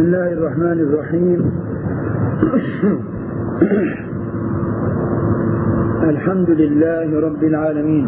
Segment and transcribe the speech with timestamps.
[0.00, 1.40] الله الرحمن الرحيم
[6.12, 8.06] الحمد لله رب العالمين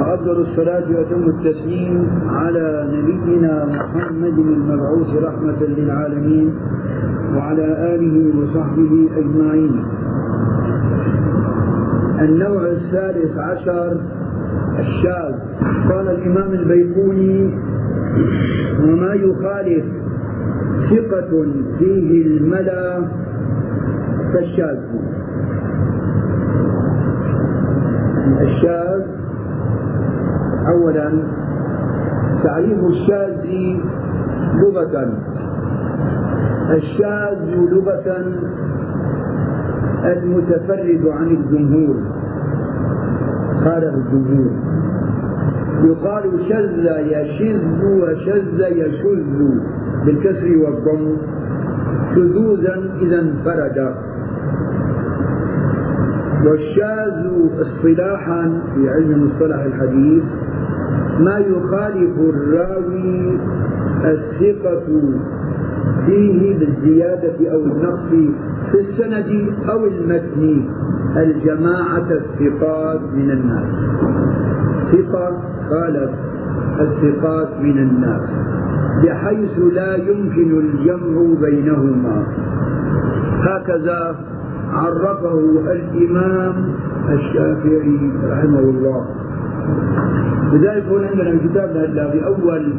[0.00, 6.54] وأفضل الصلاة وأتم التسليم على نبينا محمد المبعوث رحمة للعالمين
[7.36, 9.84] وعلى آله وصحبه أجمعين
[12.20, 13.96] النوع الثالث عشر
[14.78, 15.34] الشاذ
[15.90, 17.54] قال الإمام البيقوني
[18.82, 19.84] وما يخالف
[20.90, 21.30] ثقة
[21.78, 23.02] فيه الملا
[24.32, 24.78] فالشاذ
[28.40, 29.02] الشاذ
[30.68, 31.12] أولا
[32.42, 33.46] تعريف الشاذ
[34.62, 35.12] لغة.
[36.70, 37.38] الشاذ
[37.70, 38.24] لغة
[40.04, 41.96] المتفرد عن الجمهور
[43.64, 44.50] خالف الجمهور.
[45.86, 49.38] يقال شذ يشذ وشذ يشذ
[50.06, 51.16] بالكسر والضم
[52.14, 53.94] شذوذا إذا انفرد.
[56.44, 57.26] والشاذ
[57.60, 60.22] اصطلاحا في علم مصطلح الحديث
[61.20, 63.38] ما يخالف الراوي
[64.04, 64.86] الثقة
[66.06, 68.10] فيه بالزيادة أو النقص
[68.72, 70.64] في السند أو المتن
[71.16, 73.68] الجماعة الثقات من الناس.
[74.92, 75.38] ثقة
[75.70, 76.10] خالف
[76.80, 78.22] الثقات من الناس
[79.04, 82.26] بحيث لا يمكن الجمع بينهما.
[83.42, 84.16] هكذا
[84.72, 85.38] عرفه
[85.72, 86.54] الإمام
[87.10, 89.06] الشافعي رحمه الله.
[90.52, 92.72] لذلك هنا عندنا في كتابنا هلا في أول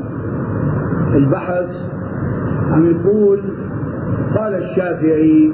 [1.15, 1.69] البحث
[2.71, 3.39] عم يقول
[4.35, 5.53] قال الشافعي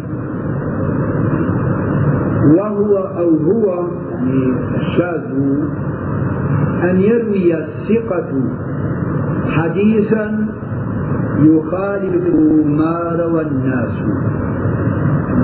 [2.58, 5.22] وهو أو هو يعني الشاذ
[6.84, 8.30] أن يروي الثقة
[9.48, 10.48] حديثا
[11.40, 13.92] يخالف ما روى الناس.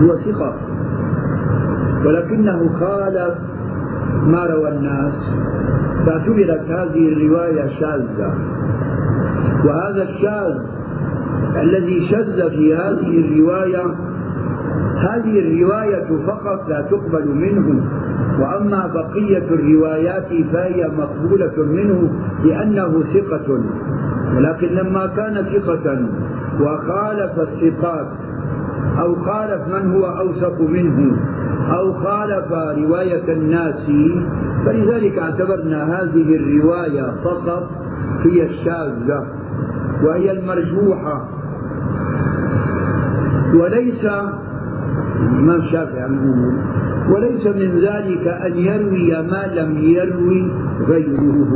[0.02, 0.56] هو ثقة.
[2.06, 3.34] ولكنه خالف
[4.26, 5.14] ما روى الناس.
[6.06, 8.34] فاعتبرت هذه الرواية شاذة.
[9.66, 10.58] وهذا الشاذ
[11.62, 13.84] الذي شذ في هذه الرواية
[14.98, 17.84] هذه الرواية فقط لا تقبل منه.
[18.40, 22.12] وأما بقية الروايات فهي مقبولة منه
[22.44, 23.64] لأنه ثقة.
[24.36, 26.08] ولكن لما كان ثقة
[26.62, 28.08] وخالف الثقات
[29.00, 31.18] أو خالف من هو أوثق منه
[31.72, 33.92] أو خالف رواية الناس
[34.66, 37.70] فلذلك اعتبرنا هذه الرواية فقط
[38.24, 39.26] هي الشاذة
[40.04, 41.28] وهي المرجوحة.
[43.54, 44.06] وليس
[45.22, 46.54] الإمام الشافعي يقول
[47.12, 50.52] وليس من ذلك أن يروي ما لم يروي
[50.88, 51.52] غيره.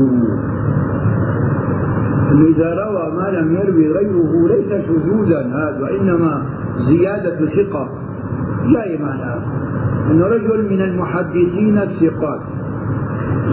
[2.33, 6.45] إذا روى ما لم يروي غيره ليس شذوذا هذا وإنما
[6.87, 7.89] زيادة ثقة.
[8.65, 9.35] لا معنى
[10.11, 12.41] أن رجل من المحدثين الثقات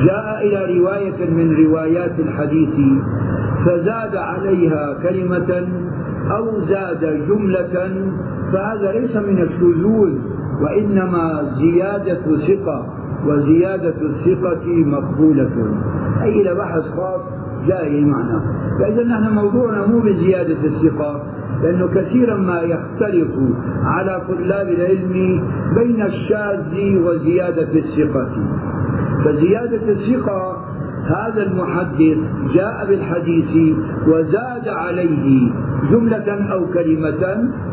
[0.04, 2.74] جاء إلى رواية من روايات الحديث
[3.66, 5.68] فزاد عليها كلمة
[6.30, 7.94] أو زاد جملة
[8.52, 10.12] فهذا ليس من الشذوذ
[10.62, 12.86] وإنما زيادة ثقة
[13.26, 15.50] وزيادة الثقة مقبولة.
[16.22, 17.20] أي إلى بحث خاص
[17.66, 18.40] جاء معنى.
[18.78, 21.22] فإذا نحن موضوعنا مو بزيادة الثقة
[21.62, 23.28] لأنه كثيرا ما يختلف
[23.84, 25.42] على طلاب العلم
[25.74, 28.28] بين الشاذ وزيادة الثقة.
[29.24, 30.59] فزيادة الثقة
[31.16, 32.18] هذا المحدث
[32.54, 33.76] جاء بالحديث
[34.06, 35.50] وزاد عليه
[35.90, 37.22] جملة أو كلمة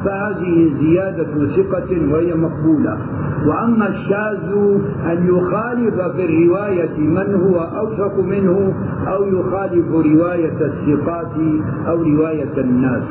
[0.05, 2.97] فهذه زيادة ثقة وهي مقبولة.
[3.47, 4.51] وأما الشاذ
[5.11, 8.73] أن يخالف في الرواية من هو أوثق منه
[9.07, 11.35] أو يخالف رواية الثقات
[11.87, 13.03] أو رواية الناس.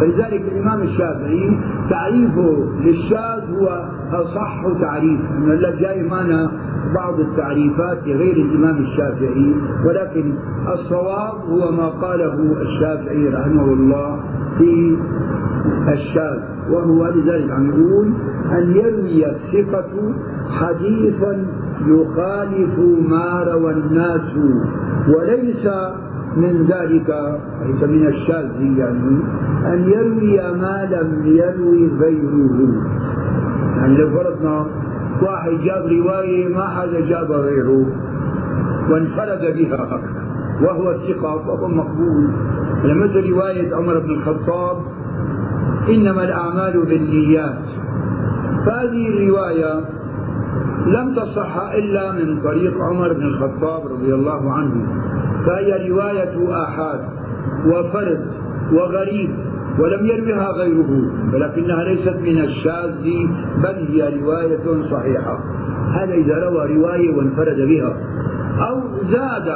[0.00, 1.58] فلذلك الإمام الشافعي
[1.90, 6.50] تعريفه للشاذ هو أصح تعريف هلا جاي معنا
[6.94, 9.54] بعض التعريفات لغير الإمام الشافعي
[9.86, 10.32] ولكن
[10.72, 14.20] الصواب هو ما قاله الشافعي رحمه الله
[14.58, 14.96] في
[15.92, 16.38] الشاذ
[16.70, 18.12] وهو لذلك عم يقول
[18.52, 20.14] أن يروي الثقة
[20.50, 21.46] حديثا
[21.86, 22.78] يخالف
[23.08, 24.20] ما روى الناس
[25.08, 25.68] وليس
[26.36, 29.16] من ذلك ليس من الشاذ يعني
[29.66, 32.58] أن يروي ما لم يروي غيره.
[33.76, 34.66] يعني لو فرضنا
[35.22, 37.86] واحد جاب رواية ما حدا جابها غيره
[38.90, 40.00] وانفرد بها
[40.62, 42.30] وهو الثقة فهو مقبول.
[42.84, 44.76] مثل رواية عمر بن الخطاب
[45.88, 47.64] إنما الأعمال بالنيات.
[48.66, 49.95] فهذه الرواية
[50.86, 54.86] لم تصح إلا من طريق عمر بن الخطاب رضي الله عنه.
[55.46, 57.00] فهي رواية آحاد
[57.66, 58.26] وفرد
[58.72, 59.30] وغريب
[59.78, 60.90] ولم يروها غيره
[61.34, 63.04] ولكنها ليست من الشاذ
[63.62, 65.38] بل هي رواية صحيحة.
[65.92, 67.96] هذا إذا روى رواية وانفرد بها
[68.68, 68.80] أو
[69.10, 69.48] زاد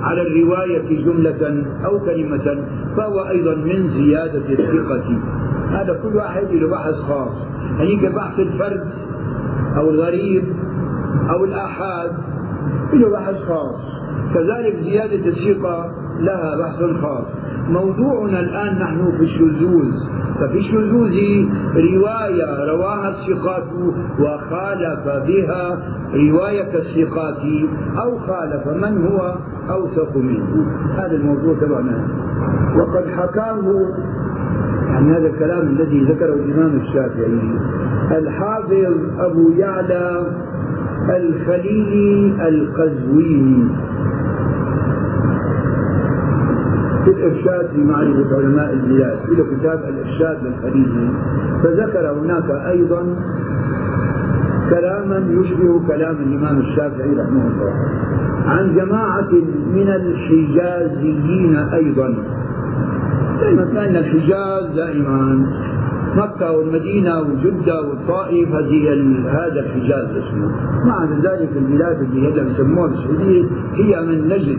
[0.00, 2.64] على الرواية جملة أو كلمة
[2.96, 5.18] فهو أيضا من زيادة الثقة.
[5.70, 7.32] هذا كل واحد له بحث خاص.
[7.78, 8.84] يعني كبحث الفرد
[9.76, 10.44] أو الغريب
[11.30, 12.12] أو الآحاد.
[12.92, 13.80] له بحث خاص.
[14.34, 15.90] كذلك زيادة الثقة
[16.20, 17.24] لها بحث خاص.
[17.68, 19.92] موضوعنا الآن نحن في الشذوذ.
[20.40, 21.16] ففي الشذوذ
[21.76, 23.64] رواية رواها الثقات
[24.20, 25.78] وخالف بها
[26.14, 27.42] رواية الثقات
[27.98, 29.34] أو خالف من هو
[29.70, 30.66] أوثق منه.
[30.96, 32.08] هذا الموضوع تبعنا.
[32.76, 33.62] وقد حكاه
[34.88, 37.58] عن هذا الكلام الذي ذكره الإمام الشافعي.
[38.18, 40.26] الحافظ أبو يعلى
[41.10, 43.68] الخليلي القزويني.
[47.04, 51.08] في الإرشاد في معرفة علماء البلاد له كتاب الإرشاد للخليجي
[51.62, 53.02] فذكر هناك أيضا
[54.70, 57.72] كلاما يشبه كلام الإمام الشافعي رحمه الله.
[58.46, 59.32] عن جماعة
[59.74, 62.14] من الحجازيين أيضا.
[63.40, 65.46] دائما كان الحجاز دائما؟
[66.16, 68.92] مكة والمدينة وجدة والطائف هذه
[69.28, 70.50] هذا الحجاز اسمه.
[70.86, 73.44] مع ذلك البلاد اللي هي بسموها بالسعودية
[73.74, 74.58] هي من نجد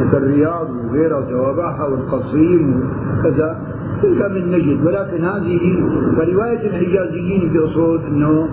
[0.00, 2.80] مثل الرياض وغيرها وتوابعها والقصيم
[3.18, 3.60] وكذا.
[4.02, 4.86] تلك من نجد.
[4.86, 5.84] ولكن هذه
[6.16, 8.48] فرواية الحجازيين بأصول أنه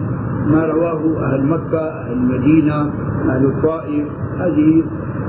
[0.48, 2.92] ما رواه أهل مكة أهل المدينة
[3.30, 4.08] أهل الطائف.
[4.40, 4.84] هذه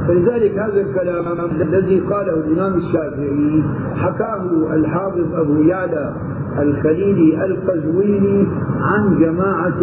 [0.08, 1.24] فلذلك هذا الكلام
[1.60, 3.62] الذي قاله الإمام الشافعي
[3.96, 4.42] حكاه
[4.74, 6.12] الحافظ أبو يعلى
[6.58, 8.46] الخليلي القزويني
[8.80, 9.80] عن جماعة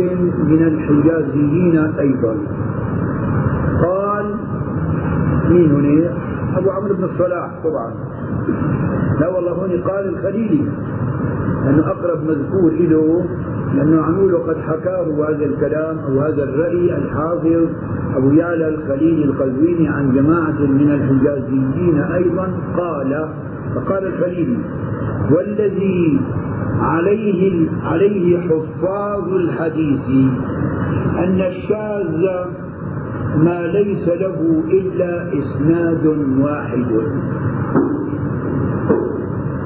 [0.47, 2.35] من الحجازيين أيضا.
[3.83, 4.25] قال
[5.49, 6.13] مين هنا؟
[6.57, 7.93] أبو عمرو بن الصلاح طبعا.
[9.19, 10.65] لا والله هون قال الخليلي
[11.65, 13.25] لأنه أقرب مذكور له
[13.75, 17.69] لأنه عمول قد حكاه هذا الكلام أو هذا الرأي الحافظ
[18.15, 22.47] أبو يعلى الخليلي القزويني عن جماعة من الحجازيين أيضا
[22.77, 23.29] قال
[23.75, 24.57] فقال الخليلي
[25.31, 26.21] والذي
[26.81, 30.31] عليه عليه حفاظ الحديث
[31.17, 32.27] أن الشاذ
[33.37, 36.05] ما ليس له إلا إسناد
[36.39, 36.85] واحد.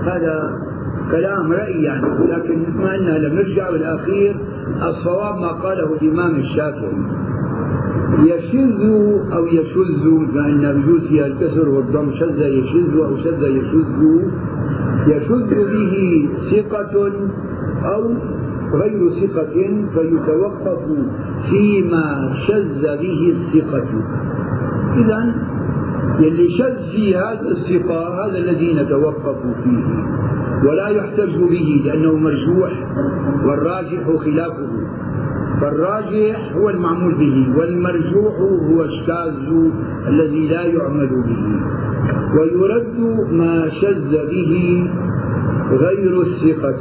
[0.03, 0.59] هذا
[1.11, 4.35] كلام رأي يعني لكن ما أننا لم نرجع بالأخير
[4.89, 6.97] الصواب ما قاله الإمام الشافعي.
[8.23, 8.81] يشذ
[9.33, 10.03] أو يشذ
[10.33, 14.01] فإن بجوز فيها الكسر والضم شذ يشذ أو شذ يشذ.
[15.07, 17.11] يشذ به ثقة
[17.85, 18.13] أو
[18.73, 19.55] غير ثقة
[19.93, 20.83] فيتوقف
[21.49, 23.87] فيما شذ به الثقة.
[24.97, 25.35] إذا
[26.19, 29.85] يلي شذ في هذا الثقة هذا الذي نتوقف فيه.
[30.69, 32.71] ولا يحتج به لأنه مرجوح
[33.45, 34.69] والراجح خلافه.
[35.61, 38.35] فالراجح هو المعمول به والمرجوح
[38.71, 39.71] هو الشاذ
[40.07, 41.43] الذي لا يعمل به.
[42.39, 42.99] ويرد
[43.31, 44.87] ما شذ به
[45.71, 46.79] غير الثقة.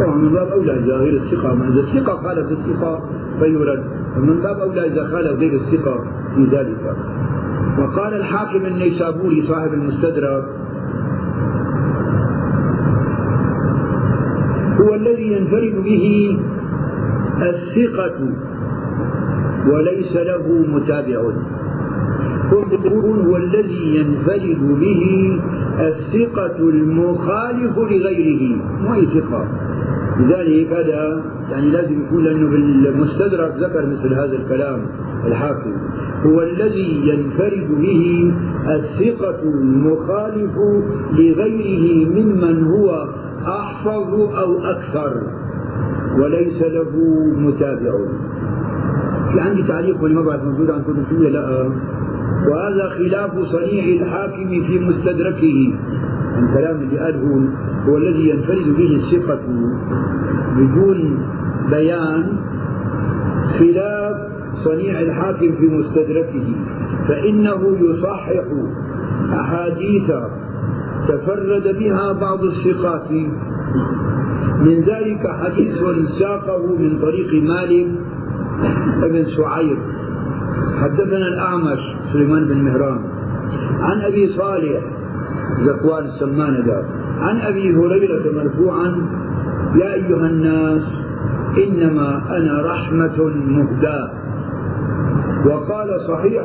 [0.00, 3.02] طبعا من باب أولى غير الثقة إذا الثقة خالف الثقة
[3.40, 3.84] فيرد
[4.16, 6.04] ومن باب أولى إذا خالف غير الثقة
[6.34, 6.96] في ذلك.
[7.78, 10.44] وقال الحاكم النيسابوري صاحب المستدرك
[14.80, 16.38] هو الذي ينفرد به
[17.42, 18.18] الثقة
[19.72, 21.20] وليس له متابع.
[23.26, 25.04] هو الذي ينفرد به
[25.80, 29.44] الثقة المخالف لغيره ما ثقة؟
[30.20, 34.86] لذلك هذا يعني لازم يكون لأنه بالمستدرك ذكر مثل هذا الكلام
[35.26, 35.72] الحاكم
[36.26, 38.32] هو الذي ينفرد به
[38.68, 40.52] الثقة المخالف
[41.12, 43.08] لغيره ممن هو
[43.46, 45.22] أحفظ أو أكثر
[46.18, 46.90] وليس له
[47.36, 47.92] متابع.
[49.32, 51.70] في عندي تعليق ولا ما بعرف موجود عندكم شو لا.
[52.48, 55.72] وهذا خلاف صنيع الحاكم في مستدركه.
[56.38, 57.48] الكلام اللي قاله
[57.88, 59.40] هو الذي ينفرد به الثقة
[60.56, 61.18] بدون
[61.70, 62.36] بيان
[63.58, 64.16] خلاف
[64.64, 66.46] صنيع الحاكم في مستدركه
[67.08, 68.32] فإنه يصحح
[69.32, 70.10] أحاديث
[71.08, 73.10] تفرد بها بعض الثقات.
[74.60, 75.78] من ذلك حديث
[76.18, 77.86] ساقه من طريق مالك
[79.02, 79.78] بن سعير
[80.82, 81.80] حدثنا الأعمش
[82.12, 83.00] سليمان بن مهران.
[83.80, 84.93] عن أبي صالح
[85.66, 86.84] ذكوان السمان ذا
[87.18, 88.96] عن أبي هريرة مرفوعا
[89.76, 90.82] يا أيها الناس
[91.58, 94.10] إنما أنا رحمة مهداة.
[95.46, 96.42] وقال صحيح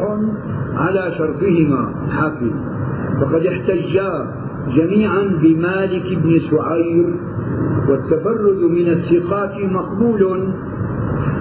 [0.76, 2.54] على شرطهما حافظ.
[3.22, 4.12] فقد احتجا
[4.76, 7.16] جميعا بمالك بن سعير
[7.90, 10.54] والتفرد من الثقات مقبول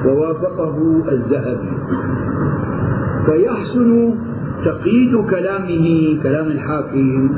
[0.06, 1.72] ووافقه الذهبي.
[3.26, 4.14] فيحسن
[4.64, 7.30] تقييد كلامه كلام الحاكم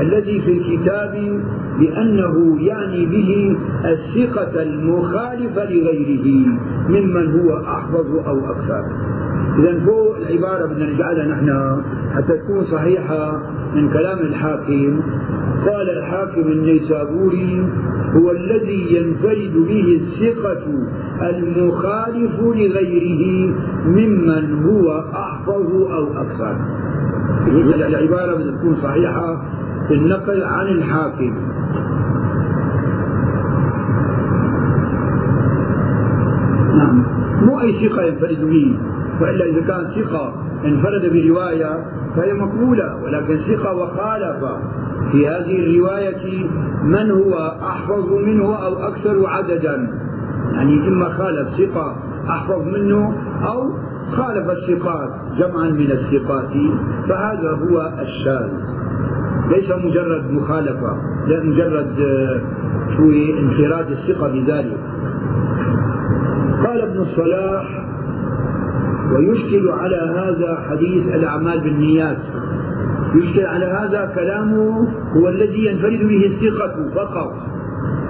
[0.00, 1.40] الذي في الكتاب
[1.78, 6.46] بأنه يعني به الثقة المخالفة لغيره
[6.88, 8.84] ممن هو أحفظ أو أكثر.
[9.58, 11.82] إذا فوق العبارة بدنا نجعلها نحن
[12.14, 13.42] حتى تكون صحيحة
[13.74, 15.00] من كلام الحاكم.
[15.66, 17.66] قال الحاكم النيسابوري
[18.16, 20.62] هو الذي ينفرد به الثقة
[21.20, 23.54] المخالف لغيره
[23.86, 26.56] ممن هو أحفظ أو أكثر.
[27.74, 29.42] العبارة بدها تكون صحيحة
[29.88, 31.34] في النقل عن الحاكم.
[36.76, 37.04] نعم.
[37.42, 38.78] مو أي ثقة ينفرد به.
[39.22, 41.84] وإلا إذا كان ثقة انفرد برواية
[42.16, 44.44] فهي مقبولة ولكن ثقة وخالف
[45.12, 46.48] في هذه الرواية
[46.84, 49.90] من هو أحفظ منه أو أكثر عددا؟
[50.52, 51.96] يعني إما خالف ثقة
[52.30, 53.14] أحفظ منه
[53.46, 53.70] أو
[54.12, 56.52] خالف الثقات جمعا من الثقات
[57.08, 58.50] فهذا هو الشاذ.
[59.50, 62.40] ليس مجرد مخالفة لا مجرد آه،
[62.96, 64.78] شوي انفراد الثقة بذلك.
[66.64, 67.91] قال ابن الصلاح
[69.12, 72.18] ويشكل على هذا حديث الأعمال بالنيات.
[73.14, 77.32] يشكل على هذا كلامه هو الذي ينفرد به الثقة فقط.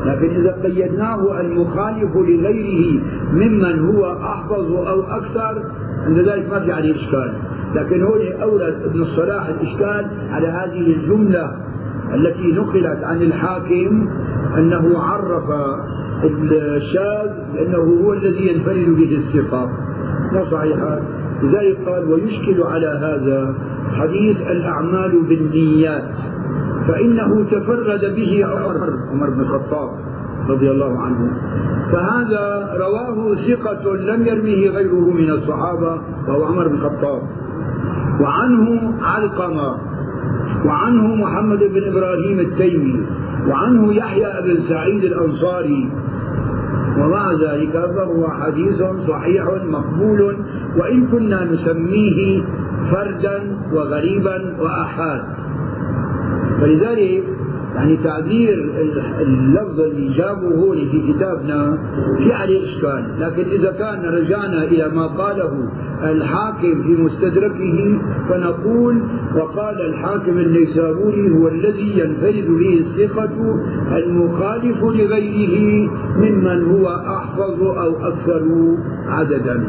[0.07, 5.63] لكن إذا قيدناه المخالف لغيره ممن هو أحفظ أو أكثر
[6.07, 7.33] عند ذلك ما في عليه إشكال.
[7.75, 11.53] لكن هو أورد ابن الصلاح الإشكال على هذه الجملة
[12.15, 14.09] التي نقلت عن الحاكم
[14.59, 15.45] أنه عرف
[16.53, 19.71] الشاذ بأنه هو الذي ينفرد به الثقة.
[20.33, 21.01] لا صحيحة.
[21.43, 23.55] لذلك قال ويشكل على هذا
[23.93, 26.15] حديث الأعمال بالنيات
[26.89, 29.91] فإنه تفرد به عمر عمر بن الخطاب
[30.49, 31.31] رضي الله عنه.
[31.93, 37.23] فهذا رواه ثقة لم يروه غيره من الصحابة وهو عمر بن الخطاب.
[38.21, 39.77] وعنه علقمة
[40.67, 43.07] وعنه محمد بن إبراهيم التيمي
[43.49, 45.91] وعنه يحيى بن سعيد الأنصاري
[47.03, 50.37] ومع ذلك فهو حديث صحيح مقبول
[50.77, 52.43] وإن كنا نسميه
[52.91, 55.23] فردا وغريبا وأحاد.
[56.61, 57.23] فلذلك
[57.75, 58.55] يعني تعبير
[59.21, 61.79] اللفظ اللي جابه هو في كتابنا
[62.19, 63.05] في عليه إشكال.
[63.21, 65.69] لكن إذا كان رجعنا إلى ما قاله
[66.03, 67.99] الحاكم في مستدركه
[68.29, 69.03] فنقول
[69.37, 73.57] وقال الحاكم النيسابوري هو الذي ينفرد به الثقة
[73.97, 78.43] المخالف لغيره ممن هو أحفظ أو أكثر
[79.09, 79.65] عددا.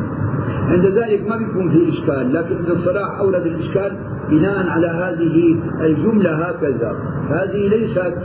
[0.69, 3.97] عند ذلك ما بيكون في إشكال لكن ابن الصلاح أورد الإشكال
[4.29, 6.95] بناء على هذه الجملة هكذا.
[7.29, 8.15] هذه ليست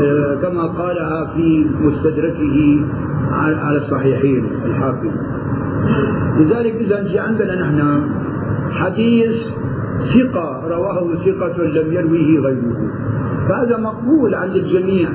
[0.00, 2.84] آه، كما قالها في مستدركه
[3.32, 5.10] على الصحيحين الحاكم
[6.38, 8.02] لذلك إذا في عندنا نحن
[8.70, 9.36] حديث
[10.14, 12.90] ثقة رواه ثقة لم يرويه غيره.
[13.48, 15.08] فهذا مقبول عند الجميع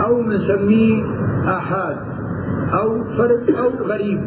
[0.00, 1.02] أو نسميه
[1.46, 1.96] آحاد
[2.72, 4.20] أو فرد أو غريب.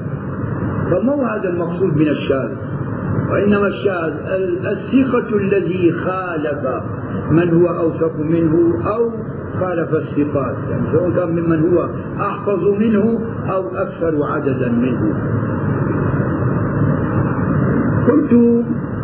[0.90, 2.52] فمو هذا المقصود من الشاذ؟
[3.32, 4.14] وإنما الشاذ
[4.66, 6.84] الثقة الذي خالف
[7.32, 9.12] من هو أوثق منه أو
[9.60, 10.56] خالف الثقات.
[10.70, 13.20] يعني سواء كان ممن هو أحفظ منه
[13.52, 15.16] أو أكثر عددا منه.
[18.08, 18.34] قلت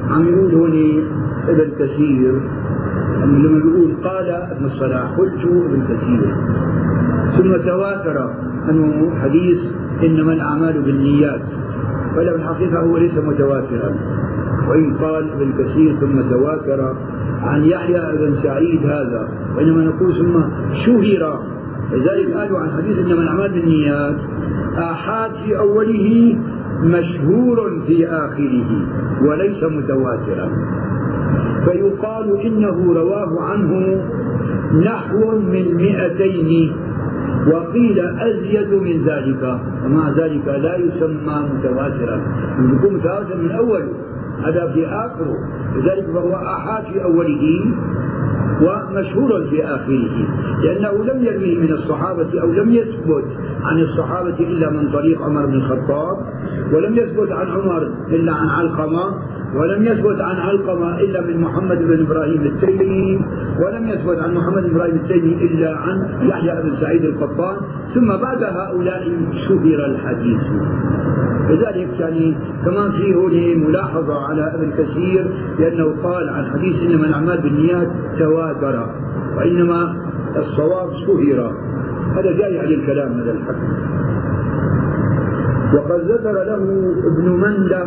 [0.10, 1.04] عم يقول هوني
[1.48, 2.42] ابن كثير
[3.26, 6.36] لما يقول قال ابن الصلاح قلت ابن كثير.
[7.38, 8.34] ثم تواتر
[8.70, 9.60] أنه حديث
[10.04, 11.42] إنما الأعمال بالنيات
[12.18, 13.96] ولا في الحقيقة هو ليس متواترا.
[14.70, 16.96] وإن قال ابن كثير ثم تواتر
[17.42, 20.42] عن يحيى بن سعيد هذا وإنما نقول ثم
[20.86, 21.44] شهر.
[21.92, 24.16] لذلك قالوا عن حديث إنما الأعمال بالنيات
[24.78, 26.38] آحاد في أوله
[26.84, 28.70] مشهور في آخره
[29.22, 30.50] وليس متواترا.
[31.66, 34.02] فيقال إنه رواه عنه
[34.86, 36.72] نحو من مئتين
[37.52, 42.22] وقيل أزيد من ذلك ومع ذلك لا يسمى متواترا.
[42.60, 43.94] يكون متواتر من أوله
[44.44, 45.36] هذا في آخره.
[45.76, 47.66] لذلك فهو آحاد في أوله
[48.62, 50.28] ومشهور في آخره.
[50.64, 53.26] لأنه لم يرويه من الصحابة أو لم يثبت
[53.64, 56.18] عن الصحابة إلا من طريق عمر بن الخطاب
[56.74, 59.14] ولم يثبت عن عمر إلا عن علقمة
[59.56, 63.20] ولم يثبت عن علقمة إلا من محمد بن إبراهيم التيمي
[63.60, 67.56] ولم يثبت عن محمد بن إبراهيم التيمي إلا عن يحيى بن سعيد القطان
[67.94, 69.04] ثم بعد هؤلاء
[69.48, 70.42] شهر الحديث.
[71.50, 77.88] لذلك يعني كمان فيه ملاحظة على ابن كثير لأنه قال عن حديث إنما الأعمال بالنيات
[78.20, 78.90] تواتر
[79.38, 79.96] وإنما
[80.36, 81.52] الصواب شهر.
[82.16, 83.68] هذا جاي عليه الكلام هذا الحكم
[85.74, 86.56] وقد ذكر له
[87.08, 87.86] ابن مندة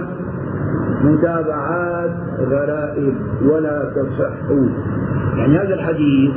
[1.04, 2.10] متابعات
[2.40, 4.50] غرائب ولا تصح.
[5.36, 6.32] يعني هذا الحديث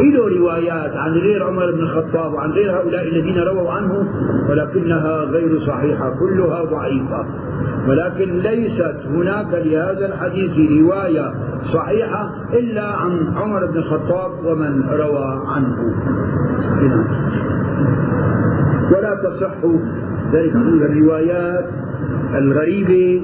[0.00, 4.08] له روايات عن غير عمر بن الخطاب وعن غير هؤلاء الذين رووا عنه
[4.48, 7.26] ولكنها غير صحيحة كلها ضعيفة.
[7.88, 11.34] ولكن ليست هناك لهذا الحديث رواية
[11.72, 15.76] صحيحة إلا عن عمر بن الخطاب ومن روى عنه.
[18.96, 19.54] ولا تصح
[20.34, 21.66] ذلك الروايات
[22.34, 23.22] الغريبة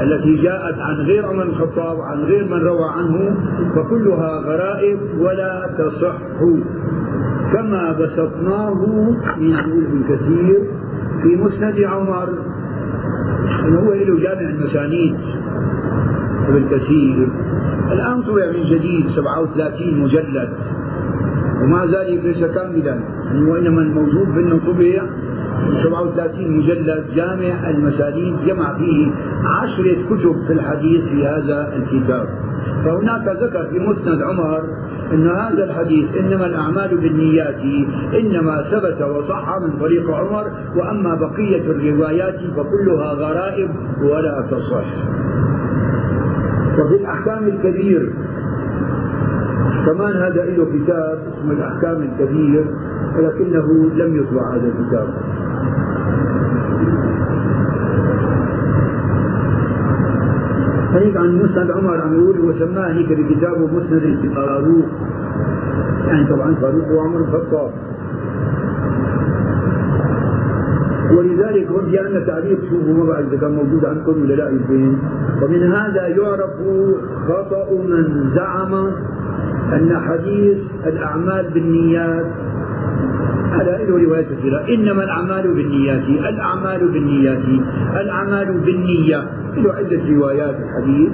[0.00, 3.36] التي جاءت عن غير عمر الخطاب وعن غير من روى عنه
[3.74, 6.16] فكلها غرائب ولا تصح.
[7.52, 8.84] كما بسطناه
[9.38, 10.60] يقول ابن كثير
[11.22, 12.28] في مسند عمر
[13.62, 15.16] هو له جامع المسانيد
[16.48, 17.28] ابن كثير.
[17.92, 20.48] الآن طبع من جديد 37 مجلد
[21.62, 23.00] ومع ذلك ليس كاملا
[23.48, 25.02] وإنما الموجود بانه طبع
[25.82, 29.10] 37 مجلد جامع المسانيد جمع فيه
[29.44, 32.28] عشرة كتب في الحديث في هذا الكتاب.
[32.84, 34.62] فهناك ذكر في مسند عمر
[35.12, 37.60] أن هذا الحديث إنما الأعمال بالنيات
[38.20, 43.70] إنما ثبت وصح من طريق عمر وأما بقية الروايات فكلها غرائب
[44.02, 44.84] ولا تصح.
[46.78, 48.12] وفي الأحكام الكبير
[49.86, 52.66] كمان هذا له كتاب اسمه الأحكام الكبير
[53.16, 55.08] ولكنه لم يطبع هذا الكتاب.
[60.92, 64.86] هيك عن مسند عمر عم يقول وسماه هيك بكتابه مسند الفاروق
[66.06, 67.70] يعني طبعا فاروق هو عمر الخطاب.
[71.16, 74.98] ولذلك هون في عندنا تعليق شوفوا ما بعرف إذا كان موجود عندكم ولا لا يبين
[75.42, 76.50] ومن هذا يعرف
[77.28, 78.90] خطأ من زعم
[79.72, 82.26] أن حديث الأعمال بالنيات
[83.50, 84.58] هذا له روايات كثيرة.
[84.74, 87.44] إنما الأعمال بالنيات الأعمال بالنيات
[88.00, 89.18] الأعمال بالنية.
[89.56, 91.12] له عدة روايات الحديث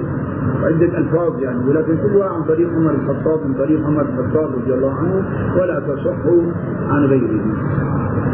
[0.63, 1.69] وعدة ألفاظ يعني.
[1.69, 5.25] ولكن كلها عن طريق عمر الخطاب من طريق عمر الخطاب رضي الله عنه
[5.61, 6.19] ولا تصح
[6.89, 7.41] عن غيره.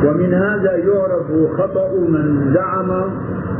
[0.05, 2.89] ومن هذا يعرف خطأ من زعم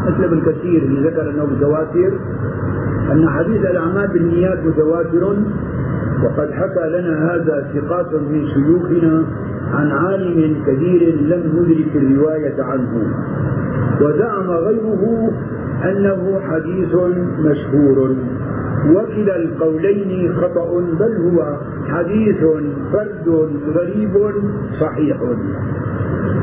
[0.08, 2.12] مثل ابن كثير اللي ذكر أنه متواتر
[3.12, 5.36] أن حديث الأعمال بالنيات متواتر.
[6.24, 9.26] وقد حكى لنا هذا ثقات من شيوخنا
[9.74, 13.14] عن عالم كبير لم ندرك الرواية عنه.
[14.02, 15.32] وزعم غيره
[15.84, 16.96] أنه حديث
[17.40, 18.16] مشهور.
[18.92, 22.38] وكلا القولين خطأ بل هو حديث
[22.94, 24.12] فرد غريب
[24.82, 25.18] صحيح.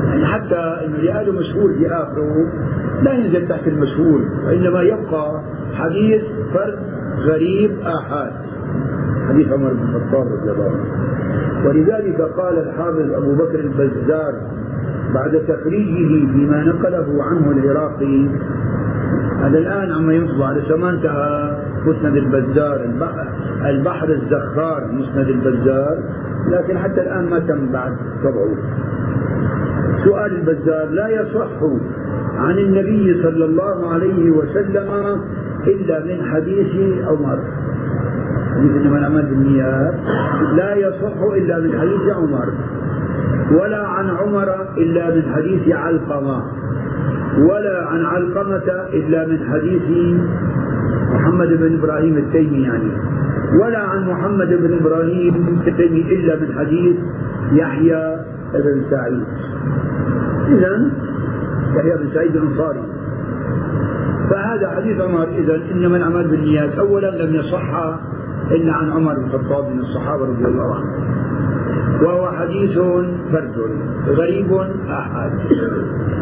[0.08, 2.46] يعني حتى انه قالوا مشهور في آخره
[3.02, 5.40] لا ينزل تحت المشهور وإنما يبقى
[5.74, 6.22] حديث
[6.54, 6.78] فرد
[7.18, 8.32] غريب آحاد.
[9.28, 10.84] حديث عمر بن الخطاب رضي الله عنه.
[11.66, 14.34] ولذلك قال الحافظ أبو بكر البزار
[15.14, 18.28] بعد تخريجه بما نقله عنه العراقي
[19.40, 21.56] هذا الآن عم ينطبع لسه ما انتهى
[21.86, 22.80] مسند البزار
[23.64, 25.98] البحر الزخار مسند البزار
[26.50, 27.92] لكن حتى الآن ما تم بعد
[28.24, 28.54] طبعه.
[30.04, 31.62] سؤال البزار لا يصح
[32.36, 35.20] عن النبي صلى الله عليه وسلم
[35.66, 37.38] إلا من حديث عمر.
[38.58, 39.94] إنما الأعمال بالنيات
[40.54, 42.48] لا يصح إلا من حديث عمر
[43.50, 46.42] ولا عن عمر إلا من حديث علقمة
[47.38, 50.16] ولا عن علقمة إلا من حديث
[51.14, 52.90] محمد بن إبراهيم التيمي يعني
[53.62, 56.96] ولا عن محمد بن إبراهيم التيمي إلا من حديث
[57.52, 58.16] يحيى
[58.54, 59.24] بن سعيد.
[60.48, 60.90] إذا
[61.76, 62.82] يحيى بن سعيد الأنصاري.
[64.30, 67.98] فهذا حديث عمر إذا إنما الأعمال بالنيات أولا لم يصح
[68.50, 71.04] إلا عن عمر بن الخطاب من الصحابة رضي الله عنهم.
[72.02, 72.78] وهو حديث
[73.32, 73.54] فرد
[74.08, 74.52] غريب
[74.90, 75.30] أحد.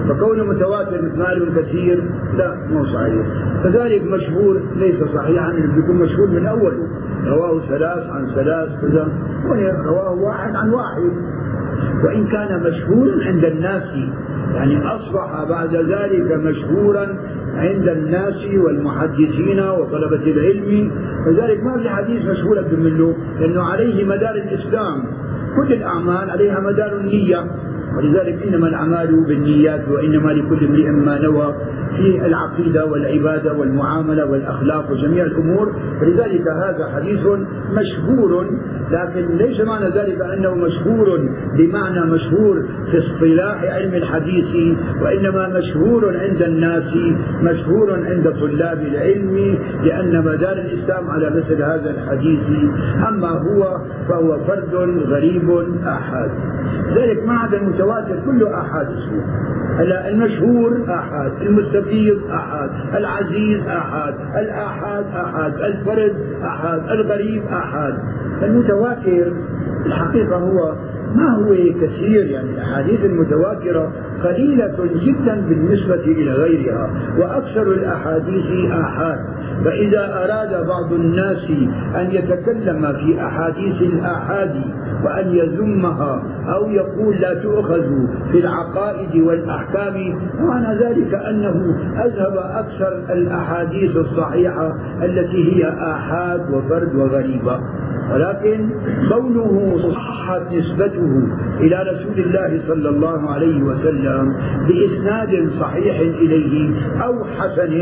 [0.08, 2.02] فكونه متواتر مثل مال كثير
[2.36, 3.26] لا مو صحيح.
[3.64, 6.86] كذلك مشهور ليس صحيحا انه بيكون مشهور من أوله.
[7.26, 9.08] رواه ثلاث عن ثلاث كذا
[9.86, 11.12] رواه واحد عن واحد.
[12.04, 13.82] وإن كان مشهورا عند الناس
[14.54, 17.06] يعني أصبح بعد ذلك مشهورا
[17.54, 20.90] عند الناس والمحدثين وطلبة العلم.
[21.24, 25.04] فذلك ما في حديث مشهور منه لأنه عليه مدار الإسلام.
[25.56, 27.38] كل الأعمال عليها مدار النية.
[27.96, 31.54] ولذلك إنما الأعمال بالنيات وإنما لكل امرئ ما نوى
[31.96, 35.72] في العقيدة والعبادة والمعاملة والأخلاق وجميع الأمور.
[36.00, 37.20] فلذلك هذا حديث
[37.72, 38.46] مشهور
[38.90, 41.28] لكن ليس معنى ذلك أنه مشهور
[41.58, 46.96] بمعنى مشهور في اصطلاح علم الحديث وإنما مشهور عند الناس
[47.42, 52.40] مشهور عند طلاب العلم لأن مدار الإسلام على مثل هذا الحديث.
[53.08, 53.78] أما هو
[54.08, 54.74] فهو فرد
[55.08, 55.50] غريب
[55.86, 56.30] أحد.
[56.96, 58.86] ذلك ما عدا المتواتر كله أحد
[60.10, 67.94] المشهور أحد المستفيض أحد العزيز أحد الآحاد أحد الفرد أحد الغريب أحد.
[68.42, 69.32] المتواتر
[69.86, 70.74] الحقيقة هو
[71.14, 73.92] ما هو كثير يعني الأحاديث المتواترة
[74.24, 79.18] قليلة جدا بالنسبة إلى غيرها وأكثر الأحاديث آحاد
[79.64, 81.50] فإذا أراد بعض الناس
[81.96, 84.60] أن يتكلم في أحاديث الآحاد
[85.04, 86.22] وأن يذمها
[86.54, 87.82] أو يقول لا تؤخذ
[88.32, 97.60] في العقائد والأحكام معنى ذلك أنه أذهب أكثر الأحاديث الصحيحة التي هي آحاد وفرد وغريبة.
[98.12, 98.68] ولكن
[99.08, 101.22] كونه صحت نسبته
[101.60, 104.34] إلى رسول الله صلى الله عليه وسلم
[104.68, 107.72] بإسناد صحيح إليه أو حسن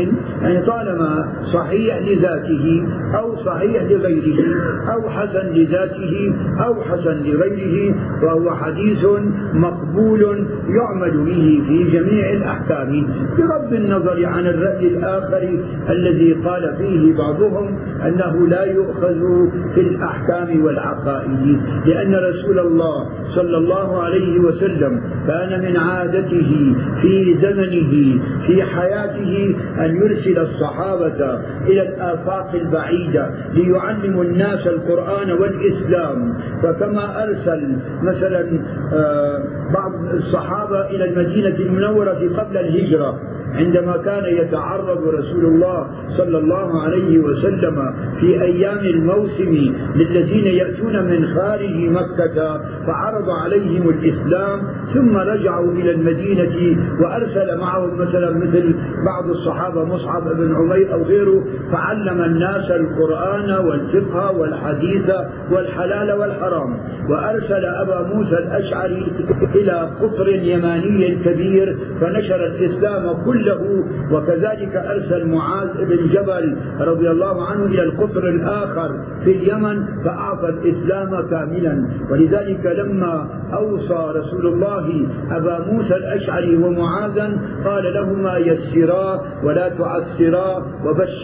[0.41, 2.87] يعني طالما صحيح لذاته
[3.19, 4.55] أو صحيح لغيره
[4.93, 6.33] أو حسن لذاته
[6.65, 9.05] أو حسن لغيره فهو حديث
[9.53, 13.07] مقبول يعمل به في جميع الأحكام.
[13.37, 21.61] بغض النظر عن الرأي الآخر الذي قال فيه بعضهم أنه لا يؤخذ في الأحكام والعقائد
[21.85, 29.95] لأن رسول الله صلى الله عليه وسلم كان من عادته في زمنه في حياته أن
[29.95, 36.33] يرسل الصحابة إلى الآفاق البعيدة ليعلموا الناس القرآن والإسلام.
[36.63, 38.45] فكما أرسل مثلا
[38.93, 43.19] آه، بعض الصحابة إلى المدينة المنورة قبل الهجرة
[43.55, 45.87] عندما كان يتعرض رسول الله
[46.17, 54.59] صلى الله عليه وسلم في أيام الموسم للذين يأتون من خارج مكة فعرض عليهم الإسلام
[54.93, 61.40] ثم رجعوا إلى المدينة وأرسل معهم مثلا مثل بعض الصحابة مصعب بن عمير أو غيره
[61.71, 65.11] فعلم الناس القرآن والفقه والحديث
[65.51, 66.77] والحلال والحرام
[67.09, 69.11] وأرسل أبا موسى الأشعري
[69.55, 77.65] إلى قطر يماني كبير فنشر الإسلام كله وكذلك أرسل معاذ بن جبل رضي الله عنه
[77.65, 81.87] إلى القطر الآخر في اليمن فأعطى الإسلام كاملا.
[82.11, 91.21] ولذلك لما أوصى رسول الله أبا موسى الأشعري ومعاذا قال لهما يسرا ولا تعسرا وبشرا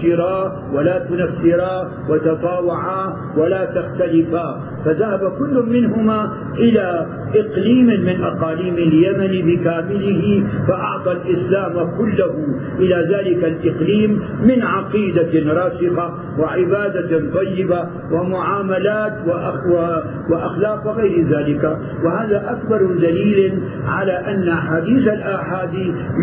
[0.74, 4.62] ولا تنفرا وتطاوعا ولا تختلفا.
[4.86, 12.34] فذهب كل منهما إلى إقليم من أقاليم اليمن بكامله فأعطى الإسلام كله
[12.80, 19.14] إلى ذلك الإقليم من عقيدة راسخة وعبادة طيبة ومعاملات
[20.30, 21.78] وأخلاق وغير ذلك.
[22.04, 25.74] وهذا أكبر دليل على أن حديث الآحاد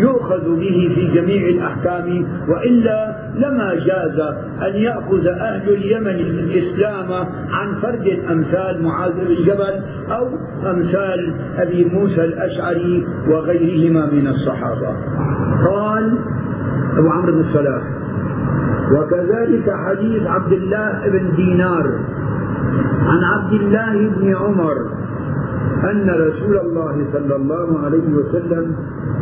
[0.01, 4.19] يؤخذ به في جميع الأحكام وإلا لما جاز
[4.67, 7.11] أن يأخذ أهل اليمن الإسلام
[7.49, 9.75] عن فرد أمثال معاذ بن جبل
[10.11, 10.27] أو
[10.71, 14.95] أمثال أبي موسى الأشعري وغيرهما من الصحابة.
[15.65, 16.17] قال
[16.97, 17.83] أبو عمرو بن الصلاح
[18.91, 21.85] وكذلك حديث عبد الله بن دينار
[23.05, 24.75] عن عبد الله بن عمر
[25.91, 28.75] أن رسول الله صلى الله عليه وسلم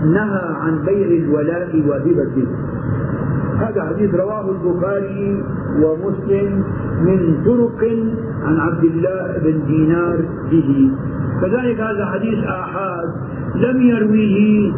[0.06, 2.47] نهى عن بيع الولاء وهبته.
[3.60, 5.44] هذا حديث رواه البخاري
[5.84, 6.63] ومسلم
[7.02, 7.82] من طرق
[8.44, 10.18] عن عبد الله بن دينار
[10.52, 10.92] به.
[11.42, 13.10] كذلك هذا حديث آحاد
[13.56, 14.74] لم يرويه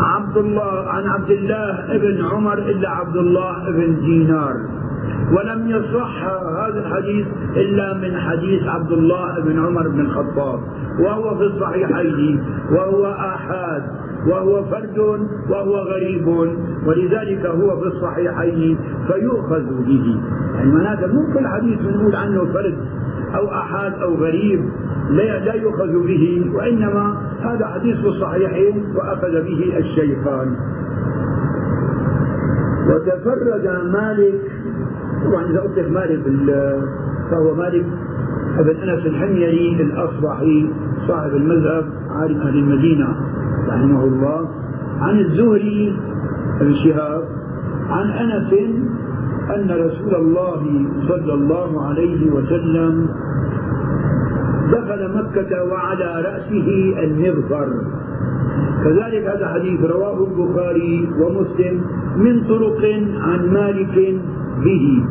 [0.00, 4.54] عبد الله عن عبد الله بن عمر إلا عبد الله بن دينار.
[5.32, 6.24] ولم يصح
[6.64, 10.60] هذا الحديث إلا من حديث عبد الله بن عمر بن الخطاب.
[11.00, 13.82] وهو في الصحيحين وهو آحاد.
[14.28, 14.98] وهو فرد
[15.50, 16.28] وهو غريب
[16.86, 20.20] ولذلك هو في الصحيحين فيؤخذ به.
[20.54, 22.78] يعني معناته مو كل حديث نقول عنه فرد
[23.34, 24.60] أو أحاد أو غريب
[25.10, 30.56] لا لا يؤخذ به وإنما هذا حديث الصحيحين وأخذ به الشيخان.
[32.88, 34.40] وتفرد مالك
[35.24, 36.20] طبعا إذا قلت مالك
[37.30, 37.84] فهو مالك
[38.58, 40.70] ابن أنس الحميري الأصبحي
[41.08, 43.08] صاحب المذهب عالم أهل المدينة
[43.68, 44.48] رحمه الله.
[45.00, 45.96] عن الزهري
[46.60, 47.22] بن شهاب
[47.90, 48.52] عن أنس
[49.56, 50.62] أن رسول الله
[51.08, 53.08] صلى الله عليه وسلم
[54.72, 57.68] دخل مكة وعلى رأسه المغفر
[58.84, 61.80] كذلك هذا حديث رواه البخاري ومسلم
[62.16, 62.82] من طرق
[63.20, 64.20] عن مالك
[64.64, 65.04] به.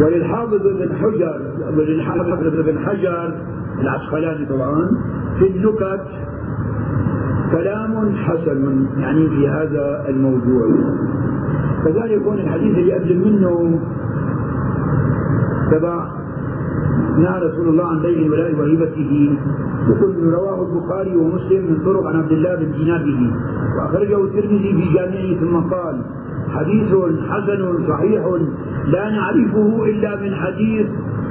[0.00, 1.40] وللحافظ بن حجر
[1.76, 3.34] وللحافظ بن حجر
[3.80, 4.90] العسقلاني طبعا
[5.38, 6.00] في النكت
[7.52, 10.70] كلام حسن يعني في هذا الموضوع.
[11.84, 13.80] كذلك يكون الحديث اللي قبل منه
[15.70, 16.06] تبع
[17.18, 19.36] نهى رسول الله عن بيع الولاء وهبته
[19.88, 23.32] يقول رواه البخاري ومسلم من طرق عن عبد الله بن دينار به.
[23.78, 26.02] وأخرجه الترمذي في جامعه ثم قال
[26.54, 26.90] حديث
[27.30, 28.22] حسن صحيح
[28.86, 30.86] لا نعرفه إلا من حديث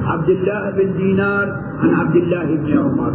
[0.05, 1.47] عبد الله بن دينار
[1.79, 3.13] عن عبد الله بن عمر.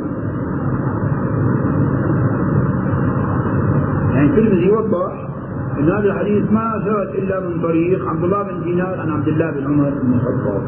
[4.15, 5.13] يعني الترمذي وضح
[5.79, 9.51] إن هذا الحديث ما ثبت إلا من طريق عبد الله بن دينار عن عبد الله
[9.51, 10.63] بن عمر بن الخطاب.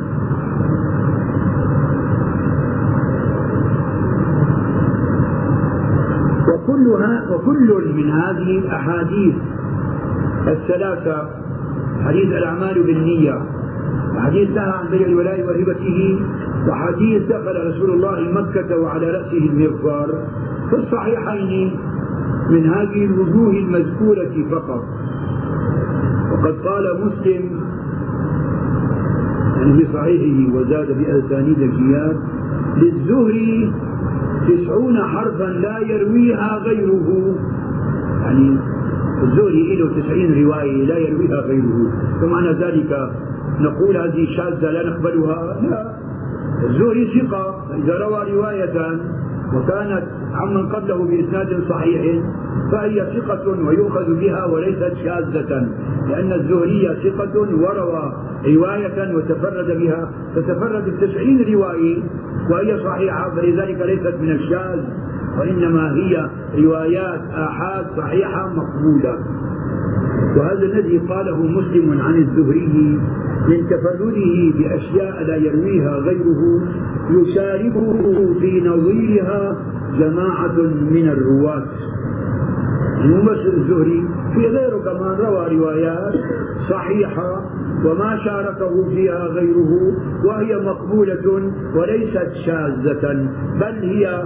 [6.49, 9.35] وكلها وكل من هذه الأحاديث
[10.49, 11.29] الثلاثه
[12.05, 13.43] حديث الأعمال بالنية
[14.17, 16.19] وحديث نهى عن بيع الولاء وهبته
[16.69, 20.09] وحديث دخل رسول الله مكة وعلى رأسه المغفار
[20.71, 21.77] في الصحيحين
[22.51, 24.85] من هذه الوجوه المذكورة فقط.
[26.33, 27.61] وقد قال مسلم
[29.57, 32.17] يعني في صحيحه وزاد بأسانيد الجياد
[32.77, 33.73] للزهري
[34.49, 37.35] تسعون حرفا لا يرويها غيره.
[38.23, 38.59] يعني
[39.25, 41.93] الزهري له تسعين رواية لا يرويها غيره.
[42.21, 43.11] فمعنى ذلك
[43.61, 45.61] نقول هذه شاذة لا نقبلها.
[45.63, 45.93] لا.
[46.69, 47.67] الزهري ثقة.
[47.85, 48.77] إذا روى رواية
[49.55, 52.23] وكانت عمن قبله بإسناد صحيح
[52.73, 55.69] فهي ثقة ويؤخذ بها وليست شاذة
[56.09, 58.13] لأن الزهري ثقة وروى
[58.47, 60.11] رواية وتفرد بها.
[60.37, 62.03] فتفرد بتسعين رواية
[62.51, 64.81] وهي صحيحة فلذلك ليست من الشاذ.
[65.39, 66.31] وإنما هي
[66.65, 69.19] روايات آحاد صحيحة مقبولة.
[70.37, 72.99] وهذا الذي قاله مسلم عن الزهري
[73.49, 76.61] من تفرده بأشياء لا يرويها غيره
[77.11, 79.57] يشاركه في نظيرها
[79.99, 80.57] جماعة
[80.91, 81.67] من الرواة.
[83.05, 86.15] مو بس الزهري في غيره كمان روى روايات
[86.71, 87.45] صحيحة
[87.85, 89.93] وما شاركه فيها غيره
[90.25, 93.29] وهي مقبولة وليست شاذة
[93.61, 94.23] بل هي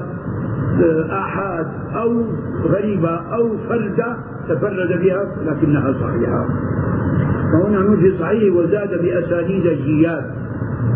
[1.11, 1.67] آحاد
[1.97, 2.25] أو
[2.65, 4.17] غريبة أو فردة
[4.49, 6.47] تفرد بها لكنها صحيحة.
[7.53, 10.25] فهنا نوجد صحيح وزاد بأسانيد الجياد.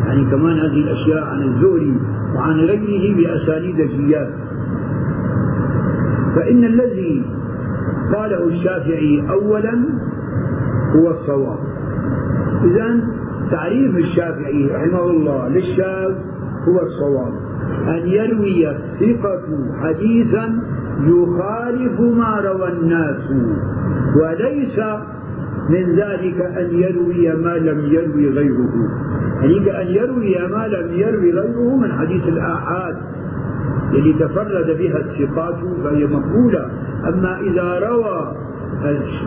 [0.07, 1.97] يعني كمان هذه الأشياء عن الزهري
[2.37, 4.31] وعن غيره بأسانيد الجياد.
[6.37, 7.25] فإن الذي
[8.15, 9.85] قاله الشافعي أولا
[10.97, 11.59] هو الصواب.
[12.65, 13.01] إذا
[13.51, 16.15] تعريف الشافعي رحمه الله للشاذ
[16.69, 17.52] هو الصواب.
[17.89, 19.43] أن يروي الثقة
[19.83, 20.59] حديثا
[21.07, 23.31] يخالف ما روى الناس.
[24.17, 24.79] وليس
[25.69, 28.73] من ذلك أن يروي ما لم يروي غيره.
[29.43, 32.97] يعني أن يروي ما لم يروي غيره من حديث الآحاد
[33.95, 36.71] التي تفرد بها الثقات فهي مقبولة
[37.09, 38.33] أما إذا روى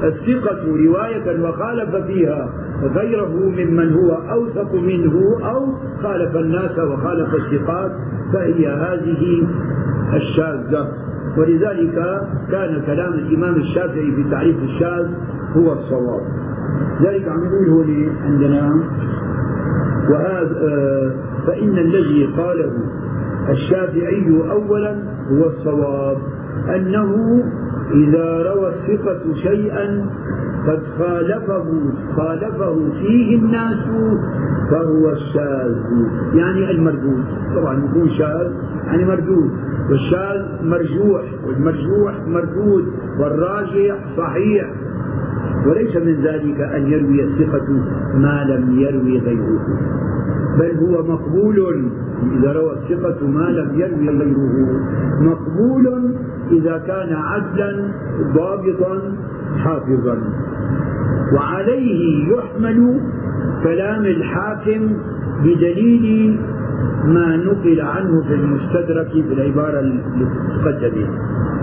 [0.03, 2.49] الثقة رواية وخالف فيها
[2.83, 5.67] غيره ممن هو أوثق منه أو
[6.03, 7.91] خالف الناس وخالف الثقات
[8.33, 9.47] فهي هذه
[10.13, 10.87] الشاذة.
[11.37, 11.95] ولذلك
[12.51, 15.07] كان كلام الإمام الشافعي في تعريف الشاذ
[15.57, 16.21] هو الصواب.
[17.01, 18.83] ذلك عم نقول هنا عندنا.
[20.09, 21.15] وهذا
[21.47, 22.71] فإن الذي قاله
[23.49, 24.95] الشافعي أولا
[25.31, 26.17] هو الصواب
[26.75, 27.43] أنه
[27.91, 30.05] إذا روى الثقة شيئا
[30.67, 31.65] قد خالفه
[32.15, 33.77] خالفه فيه الناس
[34.71, 35.75] فهو الشاذ.
[36.33, 37.23] يعني المردود
[37.55, 38.51] طبعا يكون شاذ
[38.85, 39.51] يعني مردود
[39.89, 42.85] والشاذ مرجوح والمرجوح مردود
[43.19, 44.71] والراجح صحيح.
[45.67, 47.67] وليس من ذلك أن يروي الثقة
[48.15, 49.59] ما لم يروي غيره.
[50.59, 51.89] بل هو مقبول
[52.39, 54.79] إذا روى الثقة ما لم يروي غيره.
[55.21, 56.15] مقبول
[56.51, 57.91] إذا كان عدلا
[58.35, 59.01] ضابطا
[59.57, 60.17] حافظا.
[61.33, 62.99] وعليه يحمل
[63.63, 64.97] كلام الحاكم
[65.43, 66.39] بدليل
[67.05, 70.27] ما نقل عنه في المستدرك في العبارة اللي
[70.63, 71.09] تقدمت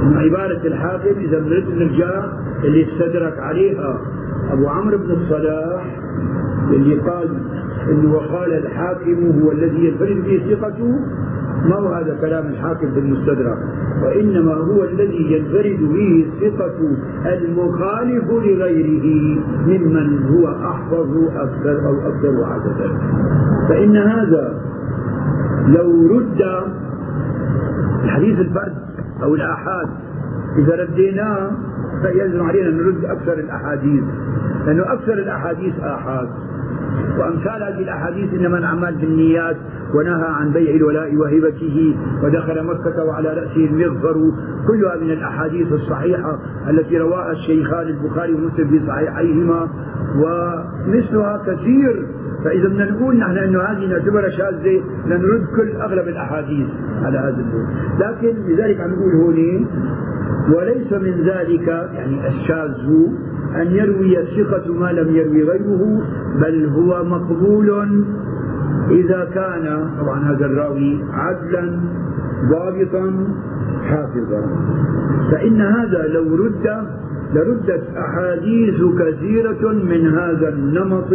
[0.02, 2.24] إن عبارة الحاكم إذا نريد نرجع
[2.64, 4.00] اللي استدرك عليها
[4.50, 5.98] أبو عمرو بن الصلاح
[6.70, 7.28] اللي قال
[7.90, 10.98] إنه وقال الحاكم هو الذي ينفرد به ثقته
[11.68, 13.58] ما هو هذا كلام الحاكم في المستدرك
[14.02, 16.74] وإنما هو الذي ينفرد به الثقة
[17.26, 22.98] المخالف لغيره ممن هو أحفظ أكثر أو أكثر عددا
[23.68, 24.60] فإن هذا
[25.66, 26.42] لو رد
[28.04, 28.74] الحديث الفرد
[29.22, 29.88] أو الآحاد
[30.58, 31.50] إذا رديناه
[32.02, 34.04] فيلزم علينا أن نرد أكثر الأحاديث
[34.66, 36.28] لأنه أكثر الأحاديث آحاد.
[37.18, 39.56] وأمثال هذه الأحاديث إنما الأعمال بالنيات
[39.94, 44.32] ونهى عن بيع الولاء وهبته ودخل مكة وعلى رأسه المغفر.
[44.68, 46.38] كلها من الأحاديث الصحيحة
[46.70, 49.68] التي رواها الشيخان البخاري ومسلم في صحيحيهما
[50.16, 52.06] ومثلها كثير.
[52.44, 56.66] فإذا بدنا نقول نحن أنه هذه نعتبرها شاذة لنرد كل أغلب الأحاديث
[57.02, 57.66] على هذا النوع
[58.00, 59.66] لكن لذلك عم نقول هون
[60.56, 62.72] وليس من ذلك يعني الشاذ.
[63.56, 66.02] أن يروي الثقة ما لم يروي غيره
[66.40, 68.04] بل هو مقبول.
[68.90, 71.80] إذا كان طبعا هذا الراوي عدلا
[72.50, 73.26] ضابطا
[73.84, 74.42] حافظا.
[75.30, 76.86] فإن هذا لو رد
[77.34, 81.12] لردت أحاديث كثيرة من هذا النمط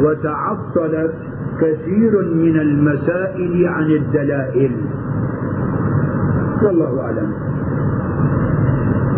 [0.00, 1.14] وتعطلت
[1.60, 4.72] كثير من المسائل عن الدلائل.
[6.62, 7.32] والله أعلم.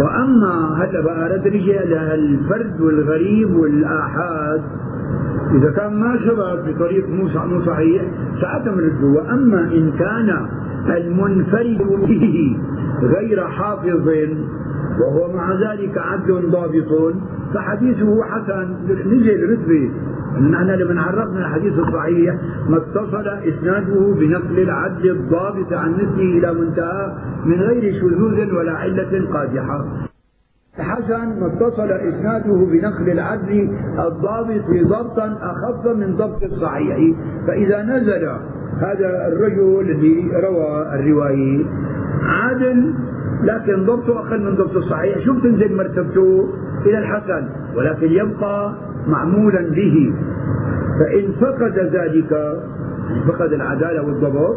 [0.00, 1.82] وأما هلا بقى رد رجع
[2.14, 4.62] للفرد والغريب والآحاد
[5.54, 8.02] إذا كان ما ثبت بطريق مو صحيح
[8.40, 10.46] ساعتها بنرده وأما إن كان
[10.96, 12.58] المنفرد به
[13.02, 14.08] غير حافظ
[15.00, 17.14] وهو مع ذلك عدل ضابط
[17.54, 18.68] فحديثه حسن.
[19.06, 19.90] نجي الرتبة
[20.40, 22.34] نحن لما عرفنا الحديث الصحيح
[22.68, 27.12] ما اتصل إسناده بنقل العدل الضابط عن مثله إلى منتهى
[27.44, 29.84] من غير شذوذ ولا علة قادحة.
[30.78, 38.28] حسن ما اتصل إسناده بنقل العدل الضابط ضبطا أخف من ضبط الصحيح فإذا نزل
[38.80, 41.64] هذا الرجل الذي روى الرواية
[42.22, 42.94] عادل
[43.42, 45.18] لكن ضبطه أقل من ضبط الصحيح.
[45.18, 46.48] شو بتنزل مرتبته
[46.86, 48.74] إلى الحسن ولكن يبقى
[49.08, 50.14] معمولا به.
[51.00, 52.60] فإن فقد ذلك
[53.28, 54.56] فقد العدالة والضبط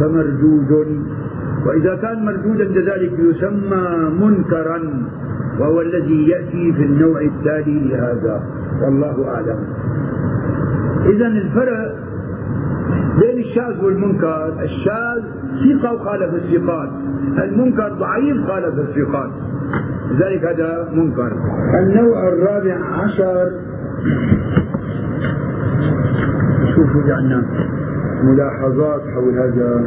[0.00, 1.02] فمردود
[1.66, 4.80] وإذا كان مردودا كذلك يسمى منكرا.
[5.58, 8.42] وهو الذي يأتي في النوع التالي لهذا.
[8.82, 9.58] والله أعلم.
[11.06, 11.94] إذا الفرق
[13.20, 15.22] بين الشاذ والمنكر الشاذ
[15.58, 16.88] ثقة وخالف الثقات
[17.38, 19.30] المنكر ضعيف خالف الثقات.
[20.10, 21.32] لذلك هذا منكر.
[21.80, 23.50] النوع الرابع عشر.
[26.74, 27.42] شوفوا عندنا
[28.24, 29.86] ملاحظات حول هذا.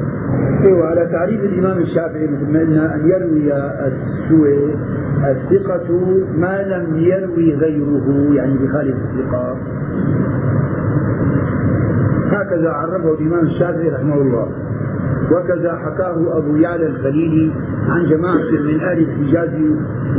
[0.66, 4.76] أيوه على تعريف الإمام الشافعي مثل ما قلنا أن يروي السوء
[5.26, 5.94] الثقة
[6.36, 9.58] ما لم يروي غيره يعني بخالف الثقة.
[12.32, 14.48] هكذا عرفه الإمام الشافعي رحمه الله.
[15.32, 17.52] وكذا حكاه أبو يعلى الخليلي
[17.90, 19.50] عن جماعة من أهل الحجاز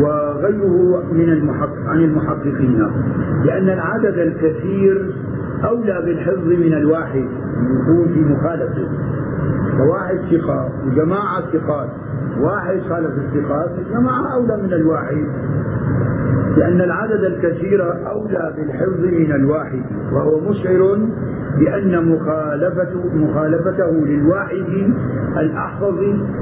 [0.01, 2.89] وغيره من المحقق عن المحققين.
[3.45, 5.15] لأن العدد الكثير
[5.65, 7.27] أولى بالحفظ من الواحد
[7.81, 8.89] يكون في مخالفه.
[9.79, 11.89] فواحد ثقه وجماعه ثقات
[12.41, 15.27] واحد خالف الثقات الجماعه أولى من الواحد
[16.57, 20.99] لأن العدد الكثير أولى بالحفظ من الواحد وهو مشعر
[21.59, 24.93] بأن مخالفته, مخالفته للواحد
[25.37, 25.99] الأحفظ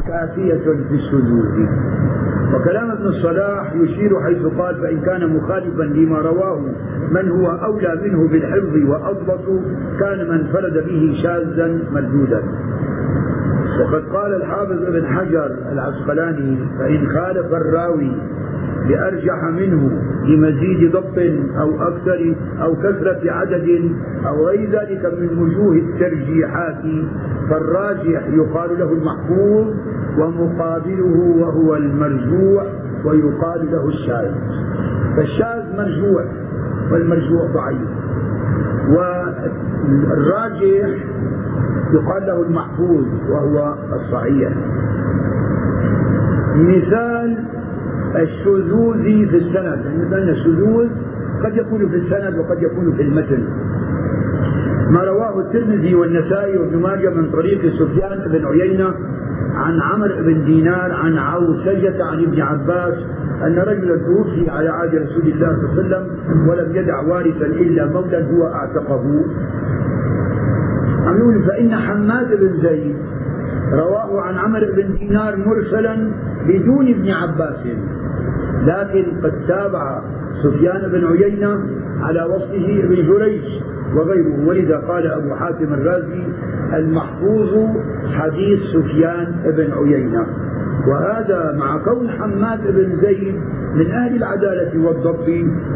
[0.06, 1.66] كافية في الشذوذ
[2.54, 6.60] وكلام ابن الصلاح يشير حيث قال فإن كان مخالفا لما رواه
[7.10, 9.44] من هو أولى منه بالحفظ وأضبط
[10.00, 12.42] كان من فرد به شاذا مردودا.
[13.80, 18.12] وقد قال الحافظ ابن حجر العسقلاني فإن خالف الراوي
[18.88, 19.90] بأرجح منه
[20.26, 21.18] لمزيد ضبط
[21.60, 23.90] أو أكثر أو كثرة عدد
[24.26, 26.82] أو غير ذلك من وجوه الترجيحات
[27.50, 29.66] فالراجح يقال له المحفوظ
[30.18, 32.62] ومقابله وهو المرجوع
[33.04, 34.30] ويقال له الشاذ.
[35.16, 36.24] فالشاذ مرجوع
[36.92, 37.88] والمرجوع ضعيف.
[40.00, 40.88] والراجح
[41.92, 44.52] يقال له المحفوظ وهو الصحيح.
[46.56, 47.36] مثال
[48.16, 49.84] الشذوذ في السند.
[50.10, 50.88] لأن الشذوذ
[51.44, 53.44] قد يكون في السند وقد يكون في المتن.
[54.90, 58.94] ما رواه الترمذي والنسائي وابن ماجه من طريق سفيان بن عيينة
[59.54, 62.94] عن عمرو بن دينار عن عوسجة عن ابن عباس
[63.46, 67.86] أن رجلا توفي على عهد رسول الله صلى الله عليه وسلم ولم يدع وارثا إلا
[67.86, 69.24] مولا هو أعتقه.
[71.06, 72.96] عم يقول فإن حماد بن زيد
[73.72, 76.10] رواه عن عمرو بن دينار مرسلا
[76.48, 77.66] بدون ابن عباس.
[78.66, 80.02] لكن قد تابع
[80.42, 81.60] سفيان بن عيينة
[82.00, 83.42] على وصفه ابن جريج
[83.94, 84.46] وغيره.
[84.46, 86.22] ولذا قال أبو حاتم الرازي
[86.74, 87.76] المحفوظ
[88.12, 90.26] حديث سفيان بن عيينة.
[90.86, 93.34] وهذا مع كون حماد بن زيد
[93.74, 95.28] من أهل العدالة والضبط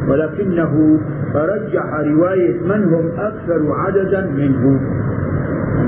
[0.08, 1.00] ولكنه
[1.34, 4.80] رجح رواية من هم أكثر عددا منه.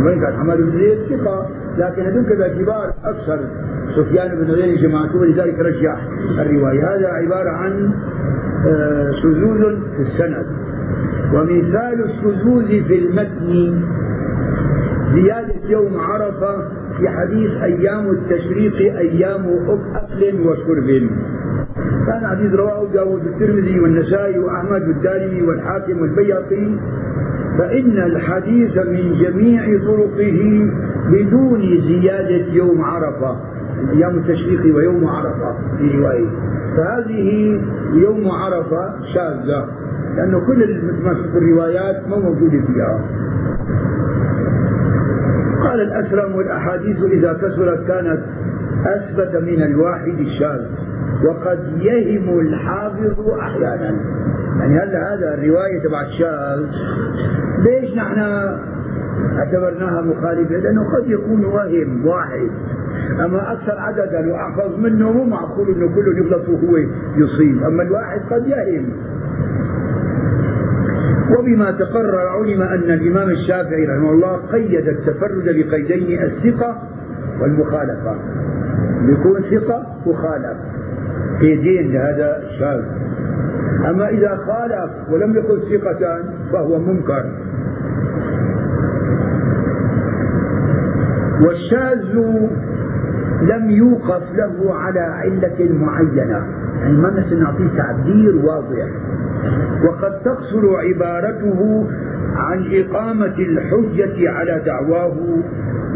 [0.05, 3.41] وين كان حماد بن زيد ثقة لكن هذول باعتبار أكثر
[3.97, 5.97] سفيان بن عيينة جماعته ولذلك رجح
[6.39, 6.97] الرواية.
[6.97, 7.91] هذا عبارة عن
[8.67, 10.47] آه، شذوذ في السند.
[11.35, 13.81] ومثال الشذوذ في المتن.
[15.15, 16.57] زيادة يوم عرفة
[16.99, 19.45] في حديث أيام التشريق أيام
[19.95, 21.11] أكل وشرب.
[22.07, 26.69] كان حديث رواه داود الترمذي والنسائي وأحمد والدارمي والحاكم والبيهقي
[27.59, 30.71] فإن الحديث من جميع طرقه
[31.09, 33.56] بدون زيادة يوم عرفة.
[33.93, 36.29] أيام التشريق ويوم عرفة في رواية.
[36.77, 37.61] فهذه
[37.95, 39.69] يوم عرفة شاذة
[40.17, 40.63] لأنه كل
[41.37, 43.01] الروايات ما موجودة فيها.
[45.65, 48.21] قال الأسلم والأحاديث إذا كثرت كانت
[48.87, 50.61] أثبت من الواحد الشاذ
[51.25, 53.95] وقد يهم الحافظ أحيانا.
[54.59, 56.67] يعني هلا هذا الرواية تبع الشاذ؟
[57.59, 58.19] ليش نحن
[59.39, 62.51] اعتبرناها مخالفة؟ لأنه قد يكون وهم واحد.
[63.25, 66.77] أما أكثر عددا وأحفظ منه مو معقول أنه كله يغلط وهو
[67.17, 67.63] يصيب.
[67.63, 68.93] أما الواحد قد يهم
[71.39, 76.83] وبما تقرر علم أن الإمام الشافعي رحمه الله قيد التفرد بقيدين الثقة
[77.41, 78.17] والمخالفة.
[79.09, 80.57] يكون ثقة وخالف
[81.41, 82.85] قيدين لهذا الشاذ
[83.91, 87.25] أما إذا خالف ولم يكن ثقة فهو منكر.
[91.47, 92.17] والشاذ
[93.43, 96.43] لم يوقف له على علة معينة.
[96.81, 98.89] يعني ما نعطيه تعبير واضح.
[99.85, 101.87] وقد تقصر عبارته
[102.37, 105.17] عن إقامة الحجة على دعواه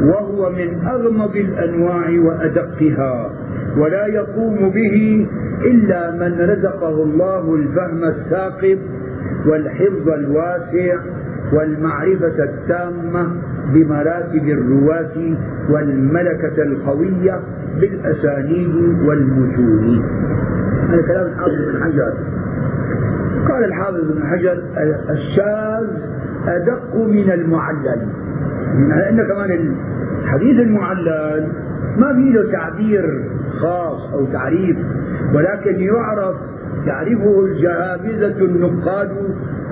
[0.03, 3.31] وهو من أغمض الأنواع وأدقها
[3.77, 5.27] ولا يقوم به
[5.65, 8.79] إلا من رزقه الله الفهم الثاقب
[9.47, 10.99] والحفظ الواسع
[11.53, 13.29] والمعرفة التامة
[13.75, 15.37] بمراتب الرواة
[15.71, 17.41] والملكة القوية
[17.81, 18.75] بالأسانيد
[19.05, 20.03] والمتون
[20.89, 22.13] هذا كلام الحافظ بن حجر.
[23.49, 24.63] قال الحافظ بن حجر
[25.11, 25.87] الشاذ
[26.49, 28.07] أدق من المعلل.
[28.89, 29.75] لأن كمان
[30.23, 31.49] الحديث المعلل
[31.99, 33.25] ما في له تعبير
[33.61, 34.77] خاص أو تعريف
[35.35, 36.37] ولكن يعرف
[36.87, 39.11] تعرفه الجهابذة النقاد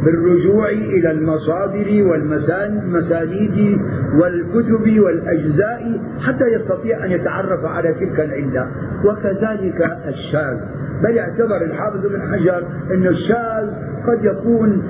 [0.05, 3.81] بالرجوع إلى المصادر والمسانيد
[4.15, 8.67] والكتب والأجزاء حتى يستطيع أن يتعرف على تلك العلة.
[9.05, 10.57] وكذلك الشاذ.
[11.05, 12.63] بل اعتبر الحافظ بن حجر
[12.95, 13.71] أن الشاذ
[14.07, 14.83] قد يكون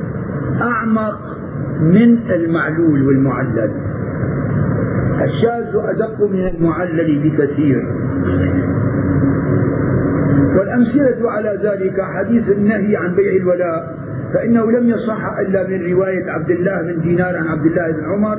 [0.60, 1.18] أعمق
[1.80, 3.70] من المعلول والمعلل.
[5.22, 7.86] الشاذ أدق من المعلل بكثير.
[10.58, 13.94] والأمثلة على ذلك حديث النهي عن بيع الولاء
[14.34, 18.38] فإنه لم يصح إلا من رواية عبد الله بن دينار عن عبد الله بن عمر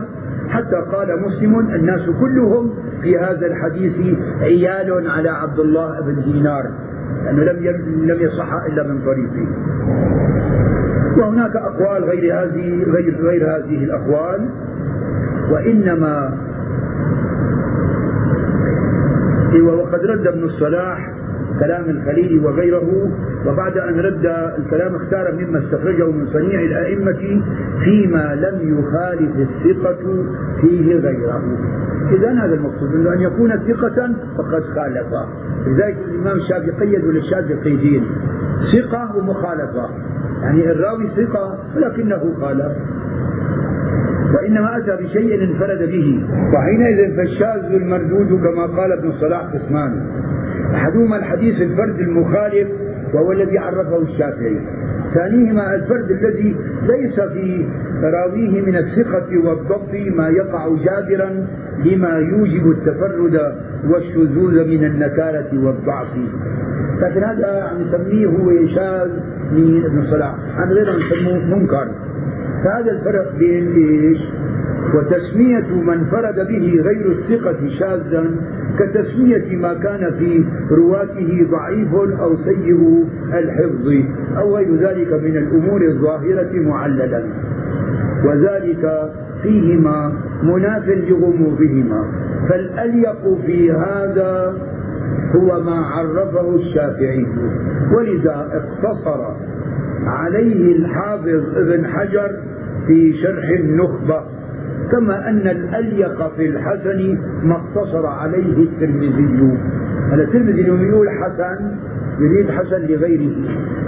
[0.49, 6.63] حتى قال مسلم الناس كلهم في هذا الحديث عيال على عبد الله بن دينار
[7.25, 7.65] لأنه لم
[8.05, 9.47] لم يصح إلا من طريقه.
[11.17, 14.49] وهناك أقوال غير هذه غير غير هذه الأقوال
[15.51, 16.37] وإنما
[19.63, 21.11] وقد رد ابن الصلاح
[21.59, 23.11] كلام الخليل وغيره
[23.47, 24.25] وبعد أن رد
[24.57, 27.41] الكلام اختار مما استخرجه من صنيع الأئمة
[27.83, 30.25] فيما لم يخالف الثقة
[30.61, 31.43] فيه غيره.
[32.11, 35.07] إذا هذا المقصود أنه أن يكون ثقة فقد خالف
[35.67, 38.05] لذلك الإمام الشافعي قيد للشاذ قيدين
[38.73, 39.89] ثقة ومخالفة.
[40.41, 42.71] يعني الراوي ثقة ولكنه خالف.
[44.35, 46.27] وإنما أتى بشيء انفرد به.
[46.53, 50.01] وحينئذ فالشاذ المردود كما قال ابن صلاح قسمان
[50.73, 52.67] أحدهما الحديث الفرد المخالف
[53.13, 54.59] وهو الذي عرفه الشافعي.
[55.13, 56.55] ثانيهما الفرد الذي
[56.87, 57.65] ليس في
[58.03, 61.47] راويه من الثقة والضبط ما يقع جابرا
[61.85, 63.53] لما يوجب التفرد
[63.89, 66.07] والشذوذ من النكالة والضعف.
[67.01, 69.09] لكن هذا نسميه هو شاذ
[69.51, 70.35] من ابن صلاح.
[70.57, 71.87] عن غيره نسموه منكر.
[72.63, 74.19] فهذا الفرق بين إيش؟
[74.95, 78.31] وتسمية من فرد به غير الثقة شاذا
[78.79, 83.87] كتسمية ما كان في رواته ضعيف أو سيء الحفظ
[84.37, 87.23] أو غير ذلك من الأمور الظاهرة معللا.
[88.25, 89.11] وذلك
[89.43, 92.05] فيهما مناف لغموضهما
[92.49, 94.53] فالأليق في هذا
[95.35, 97.25] هو ما عرفه الشافعي.
[97.97, 99.33] ولذا اقتصر
[100.05, 102.31] عليه الحافظ ابن حجر
[102.87, 104.21] في شرح النخبة
[104.91, 109.57] كما أن الأليق في الحسن ما اقتصر عليه الترمذي.
[110.13, 111.75] الترمذي يقول حسن؟
[112.19, 113.35] يريد حسن لغيره.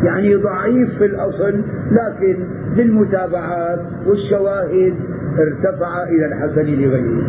[0.03, 1.61] يعني ضعيف في الأصل
[1.91, 2.36] لكن
[2.75, 4.93] للمتابعات والشواهد
[5.39, 7.23] ارتفع إلى الحسن لغيره.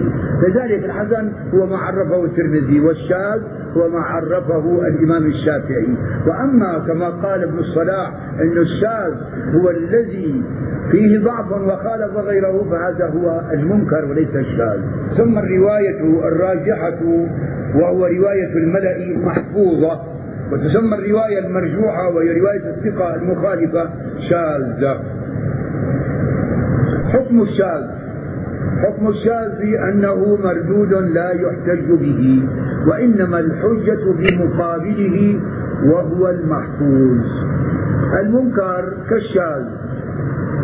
[0.48, 3.40] لذلك الحسن هو ما عرفه الترمذي والشاذ
[3.76, 5.88] هو ما عرفه الإمام الشافعي.
[6.26, 9.14] وأما كما قال ابن الصلاح أن الشاذ
[9.54, 10.42] هو الذي
[10.90, 14.80] فيه ضعف وخالف غيره فهذا هو المنكر وليس الشاذ.
[15.16, 16.98] ثم الرواية الراجحة
[17.74, 20.00] وهو رواية الملأ محفوظة.
[20.52, 23.90] وتسمى الرواية المرجوحة وهي رواية الثقة المخالفة
[24.30, 25.00] شاذة.
[27.12, 27.84] حكم الشاذ.
[28.82, 32.48] حكم الشاذ أنه مردود لا يحتج به
[32.86, 35.40] وإنما الحجة في مقابله
[35.84, 37.20] وهو المحفوظ.
[38.20, 39.64] المنكر كالشاذ.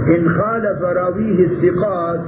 [0.09, 2.20] إن خالف راويه الثقات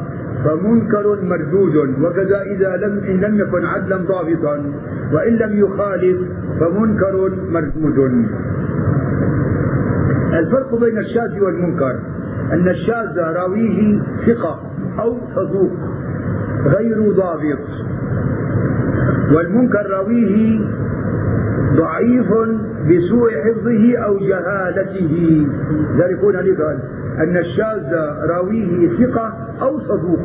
[0.45, 4.73] فمنكر مردود وكذا إذا لم إن لم يكن عدلا ضابطا
[5.13, 6.19] وإن لم يخالف
[6.61, 7.99] فمنكر مردود
[10.39, 11.99] الفرق بين الشاذ والمنكر
[12.53, 14.61] أن الشاذ راويه ثقة
[15.01, 15.73] أو صدوق
[16.67, 17.65] غير ضابط
[19.35, 20.61] والمنكر راويه
[21.77, 22.29] ضعيف
[22.91, 25.47] بسوء حفظه أو جهالته.
[25.99, 26.41] ذلك هنا
[27.19, 27.93] أن الشاذ
[28.31, 30.21] راويه ثقة أو صدوق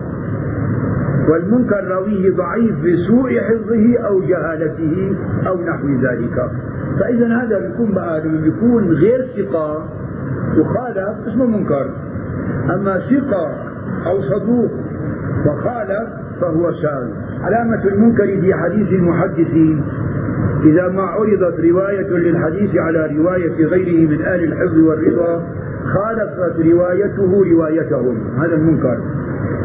[1.29, 5.15] والمنكر راويه ضعيف بسوء حفظه أو جهالته
[5.47, 6.49] أو نحو ذلك.
[6.99, 9.86] فإذا هذا بيكون بقى لما بيكون غير ثقة
[10.57, 11.89] وخالف اسمه منكر.
[12.75, 13.53] أما ثقة
[14.05, 14.71] أو صدوق
[15.45, 16.09] وخالف
[16.41, 17.09] فهو شاذ.
[17.43, 19.83] علامة المنكر في حديث المحدثين
[20.65, 25.43] إذا ما عرضت رواية للحديث على رواية غيره من آل الحفظ والرضا
[25.93, 28.17] خالفت روايته روايتهم.
[28.39, 28.97] هذا المنكر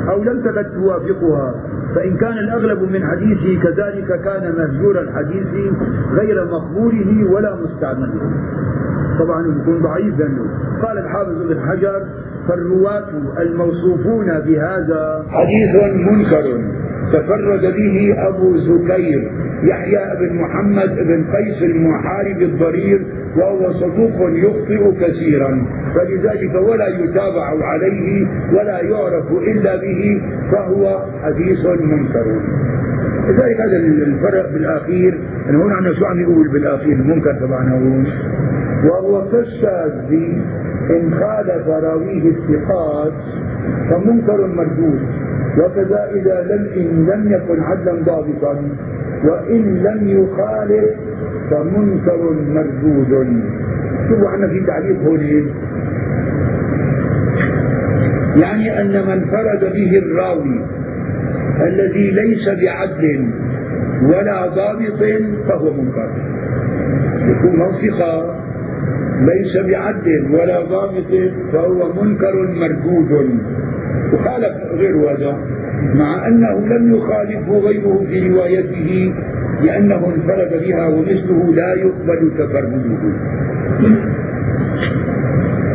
[0.09, 1.55] أو لم تكد توافقها
[1.95, 5.73] فإن كان الأغلب من حديثه كذلك كان مهجور الحديث
[6.13, 8.21] غير مقبوله ولا مستعمله.
[9.19, 10.45] طبعا يكون ضعيف لأنه
[10.83, 12.03] قال الحافظ ابن حجر
[12.49, 13.09] فالرواة
[13.39, 15.73] الموصوفون بهذا حديث
[16.11, 16.45] منكر.
[17.13, 19.31] تفرد به أبو زكير
[19.63, 23.07] يحيى بن محمد بن قيس المحارب الضرير
[23.37, 25.67] وهو صدوق يخطئ كثيرا.
[25.95, 32.41] فلذلك ولا يتابع عليه ولا يعرف إلا به فهو حديث منكر.
[33.29, 35.19] لذلك هذا الفرق بالأخير.
[35.49, 38.05] أنا هنا عندنا شو عم يقول بالأخير المنكر تبعنا
[38.85, 40.13] وهو كالشاذ
[40.91, 43.13] إن خالف راويه الثقات
[43.91, 45.01] فمنكر مردود.
[45.61, 48.55] وكذا إذا لم إن لم يكن عدلا ضابطا
[49.25, 50.91] وإن لم يخالف
[51.51, 52.21] فمنكر
[52.55, 53.43] مردود.
[54.09, 55.21] شوفوا عنا في تعليق هون.
[58.37, 60.65] يعني أن من فرد به الراوي
[61.61, 63.31] الذي ليس بعدل
[64.03, 65.03] ولا ضابط
[65.49, 66.11] فهو منكر.
[67.31, 68.41] يكون موثقا
[69.21, 71.13] ليس بعدل ولا ضابط
[71.53, 73.39] فهو منكر مردود.
[74.13, 75.39] وخالف غير هذا
[75.95, 79.15] مع أنه لم يخالفه غيره في روايته
[79.63, 82.99] لأنه انفرد بها ومثله لا يقبل تفرده.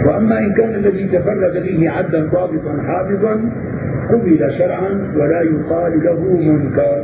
[0.05, 3.41] وأما إن كان الذي تفرد به عدا ضابطا حافظا
[4.09, 7.03] قبل شرعا ولا يقال له منكر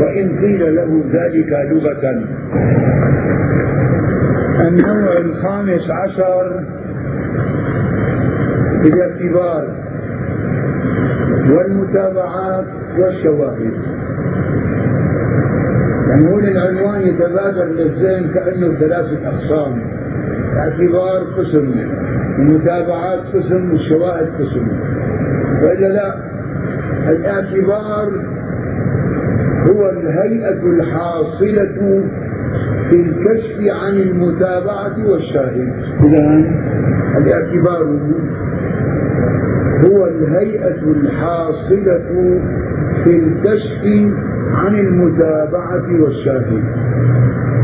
[0.00, 2.24] وإن قيل له ذلك لغة.
[4.68, 6.60] النوع الخامس عشر
[8.84, 9.83] الاعتبار
[11.50, 12.64] والمتابعات
[12.98, 13.72] والشواهد.
[16.08, 19.82] يعني هون العنوان يتبادر للذهن كأنه ثلاثة أقسام.
[20.52, 21.74] الاعتبار قسم
[22.38, 24.68] المتابعات قسم والشواهد قسم.
[25.62, 26.14] وإلا لا
[27.08, 28.12] الاعتبار
[29.70, 32.04] هو الهيئة الحاصلة
[32.90, 35.72] في الكشف عن المتابعة والشاهد.
[36.04, 36.44] إذا
[37.18, 37.98] الاعتبار
[39.86, 42.40] هو الهيئة الحاصلة
[43.04, 44.12] في الكشف
[44.54, 46.64] عن المتابعة والشاهد.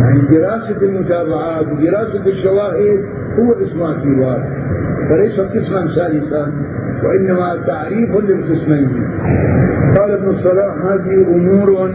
[0.01, 3.01] يعني دراسة المتابعات ودراسة الشواهد
[3.39, 4.43] هو اسم اعتبار
[5.09, 6.53] فليس قسما ثالثا
[7.05, 8.89] وإنما تعريف للقسمين.
[9.99, 11.91] قال ابن الصلاح هذه أمور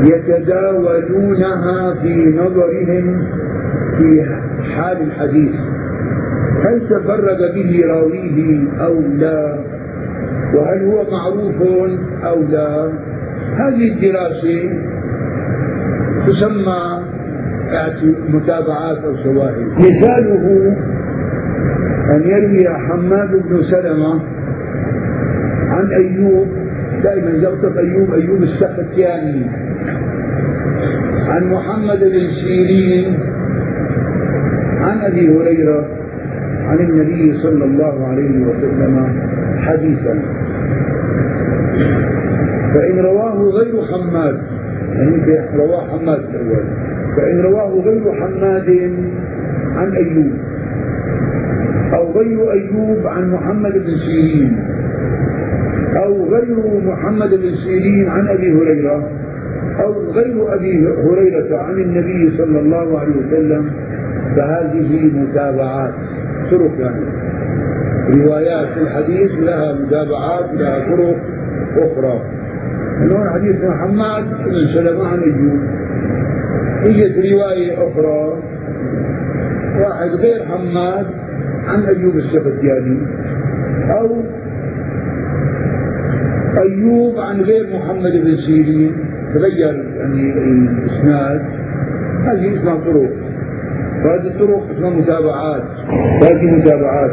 [0.00, 3.26] يتداولونها في نظرهم
[3.98, 4.24] في
[4.76, 5.54] حال الحديث.
[6.64, 9.58] هل تفرد به راويه أو لا؟
[10.54, 11.62] وهل هو معروف
[12.24, 12.92] أو لا؟
[13.56, 14.70] هذه الدراسة
[16.26, 17.02] تسمى
[18.28, 19.66] متابعات أو شواهد.
[19.78, 20.76] مثاله
[22.10, 24.20] أن يروي حماد بن سلمة
[25.68, 26.48] عن أيوب
[27.02, 29.46] دائما يغتف أيوب أيوب السختياني
[31.28, 33.18] عن محمد بن سيرين
[34.80, 35.97] عن أبي هريرة
[36.68, 38.94] عن النبي صلى الله عليه وسلم
[39.58, 40.14] حديثا.
[42.74, 44.36] فإن رواه غير حماد
[44.92, 45.16] يعني
[45.56, 46.64] رواه حماد الأول
[47.16, 48.68] فإن رواه غير حماد
[49.76, 50.32] عن أيوب
[51.94, 54.56] أو غير أيوب عن محمد بن سيرين
[55.96, 56.56] أو غير
[56.86, 59.10] محمد بن سيرين عن أبي هريرة
[59.80, 63.70] أو غير أبي هريرة عن النبي صلى الله عليه وسلم
[64.36, 65.94] فهذه متابعات.
[66.50, 67.04] طرق يعني
[68.24, 71.16] روايات الحديث لها متابعات لها طرق
[71.76, 72.22] أخرى.
[73.00, 75.60] هون حديث محمد بن سلمة عن أيوب
[76.84, 78.42] إجت رواية أخرى.
[79.80, 81.06] واحد غير حماد
[81.68, 82.98] عن أيوب السختياني.
[83.90, 84.22] أو
[86.58, 88.92] أيوب عن غير محمد بن سيرين.
[89.34, 91.42] تغير يعني الإسناد.
[92.24, 93.10] هذه اسمها طرق.
[94.04, 95.62] وهذه الطرق اسمها متابعات
[96.22, 97.10] هذه متابعات.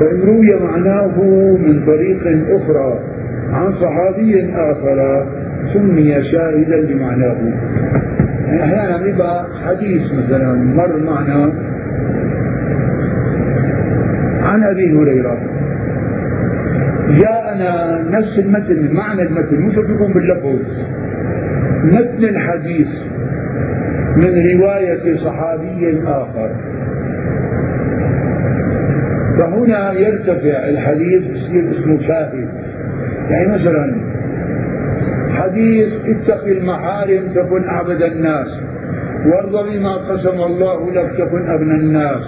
[0.00, 1.22] فإن روي معناه
[1.58, 2.98] من طريق أخرى
[3.52, 5.26] عن صحابي آخر
[5.74, 7.36] سمي شاهدا لمعناه
[8.46, 11.52] يعني أحيانا يبقى حديث مثلا مر معنا
[14.42, 15.38] عن أبي هريرة.
[17.10, 20.58] جاءنا نفس المتن معنى المتن مش يكون باللفظ
[21.84, 22.88] متن الحديث.
[24.16, 26.50] من رواية صحابي آخر.
[29.38, 32.48] فهنا يرتفع الحديث يصير اسمه شاهد.
[33.30, 33.94] يعني مثلا
[35.30, 38.48] حديث اتق المحارم تكن أعبد الناس
[39.26, 42.22] وارض بما قسم الله لك تكن أغنى الناس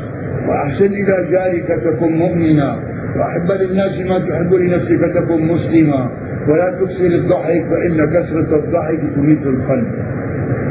[0.49, 2.78] وأحسن إلى جارك تكن مؤمنا
[3.16, 6.11] وأحب للناس ما تحب لنفسك تكن مسلما.
[6.49, 9.86] ولا تكسر الضحك فإن كسرة الضحك تميت القلب.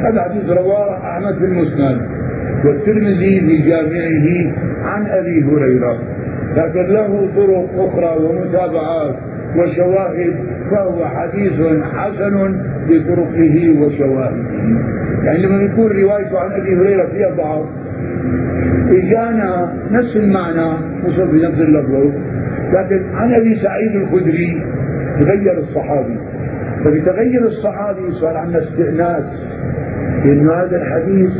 [0.03, 2.01] هذا حديث رواه أحمد في المسند
[2.65, 4.53] والترمذي في جامعه
[4.83, 5.97] عن أبي هريرة.
[6.57, 9.15] لكن له طرق أخرى ومتابعات
[9.57, 10.33] وشواهد
[10.71, 11.53] فهو حديث
[11.95, 14.43] حسن بطرقه وشواهده.
[15.23, 17.65] يعني لما يكون روايته عن أبي هريرة فيها ضعف
[18.91, 20.73] إجانا نفس المعنى
[21.07, 22.11] مش بنفس اللفظ
[22.73, 24.63] لكن عن أبي سعيد الخدري
[25.19, 26.17] تغير الصحابي.
[26.83, 29.25] فبتغير الصحابي صار عندنا استئناس.
[30.25, 31.31] لأن هذا الحديث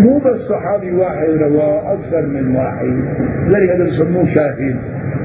[0.00, 2.94] مو بس صحابي واحد رواه أكثر من واحد.
[3.48, 4.76] لذلك هذا يسموه شاهد.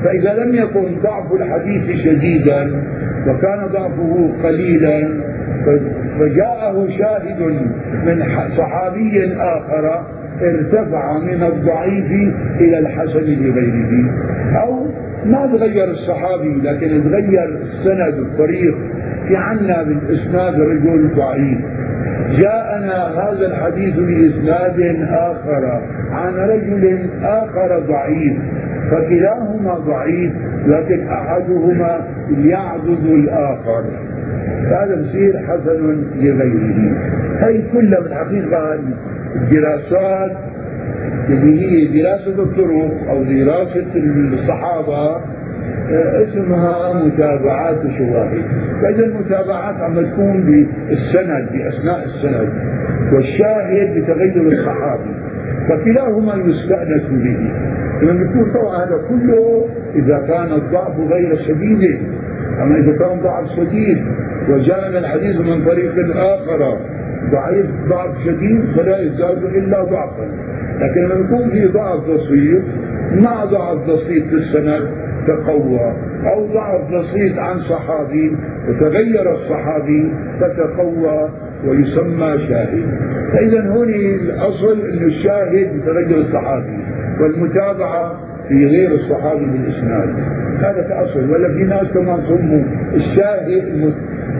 [0.03, 2.81] فإذا لم يكن ضعف الحديث شديدا
[3.27, 5.09] وكان ضعفه قليلا
[6.19, 7.41] فجاءه شاهد
[8.05, 8.23] من
[8.57, 10.05] صحابي آخر
[10.41, 14.11] ارتفع من الضعيف إلى الحسن لغيره
[14.61, 14.85] أو
[15.25, 18.77] ما تغير الصحابي لكن تغير السند الطريق
[19.27, 21.57] في عنا بالإسناد رجل ضعيف.
[22.39, 28.37] جاءنا هذا الحديث بإسناد آخر عن رجل آخر ضعيف
[28.91, 30.33] فكلاهما ضعيف
[30.67, 32.07] لكن أحدهما
[32.37, 33.83] يعبد الآخر.
[34.65, 36.95] هذا بصير حسن لغيره.
[37.39, 38.79] هي كلها بالحقيقة
[39.35, 40.31] الدراسات
[41.29, 43.85] اللي هي دراسة الطرق أو دراسة
[44.33, 45.21] الصحابة
[45.91, 48.41] آه، اسمها متابعات وشواهد
[48.81, 52.49] فإذا المتابعات عم تكون بالسند بأثناء السند
[53.13, 55.09] والشاهد بتغير الصحابي.
[55.69, 57.51] فكلاهما يستأنس به.
[58.01, 59.65] لما يكون طبعا هذا كله
[59.95, 61.99] إذا كان الضعف غير شديد.
[62.61, 64.03] أما إذا كان ضعف شديد
[64.49, 66.77] وجاءنا الحديث من طريق آخر.
[67.31, 70.27] ضعيف ضعف شديد فلا يزداد إلا ضعفا.
[70.79, 72.63] لكن لما يكون في ضعف بسيط
[73.15, 74.89] مع ضعف بسيط في السند
[75.27, 75.93] تقوى
[76.25, 78.35] أو ضعف بسيط عن صحابي
[78.69, 81.29] وتغير الصحابي فتقوى
[81.67, 82.85] ويسمى شاهد.
[83.33, 86.77] فإذا هون الأصل أن الشاهد متغير الصحابي
[87.21, 90.09] والمتابعة في غير الصحابي بالإسناد.
[90.59, 92.63] هذا كأصل ولا في ناس كمان سموا
[92.95, 93.93] الشاهد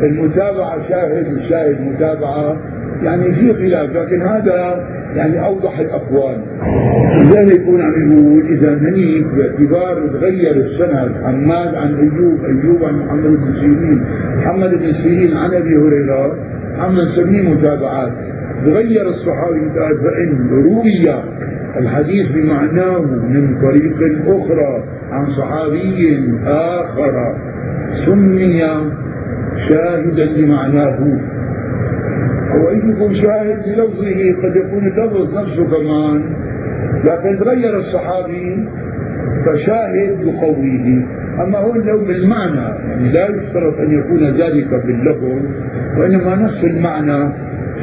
[0.04, 2.58] المتابعة شاهد والشاهد متابعة.
[3.04, 3.96] يعني في خلاف.
[3.96, 6.42] لكن هذا يعني أوضح الأقوال.
[7.22, 13.30] لذلك يكون عم يقول إذا مني باعتبار تغير السند حماد عن أيوب أيوب عن محمد
[13.30, 14.04] بن سيرين.
[14.38, 16.36] محمد بن سيرين عن أبي هريرة.
[16.80, 18.12] عم نسميه متابعات.
[18.66, 19.70] تغير الصحابي
[20.04, 21.10] فإن روي
[21.80, 23.98] الحديث بمعناه من طريق
[24.28, 27.36] أخرى عن صحابي آخر.
[28.06, 28.64] سمي
[29.70, 31.00] شاهدا لمعناه.
[32.52, 36.24] هو يكون شاهد بلفظه قد يكون اللفظ نفسه كمان.
[37.04, 38.68] لكن تغير الصحابي
[39.46, 41.06] فشاهد يقويه
[41.44, 45.40] أما هو لو بالمعنى يعني لا يشترط أن يكون ذلك باللفظ
[45.98, 47.30] وإنما نفس المعنى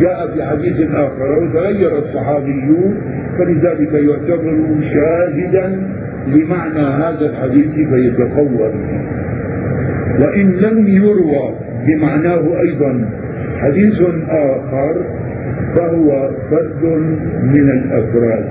[0.00, 2.70] جاء في حديث آخر وتغير الصحابي
[3.38, 4.56] فلذلك يعتبر
[4.94, 5.66] شاهدا
[6.26, 8.72] لمعنى هذا الحديث فيتقوى.
[10.20, 11.54] وإن لم يروى
[11.86, 13.10] بمعناه أيضا
[13.56, 14.94] حديث آخر
[15.76, 16.84] فهو فرد
[17.42, 18.48] من الأفراد.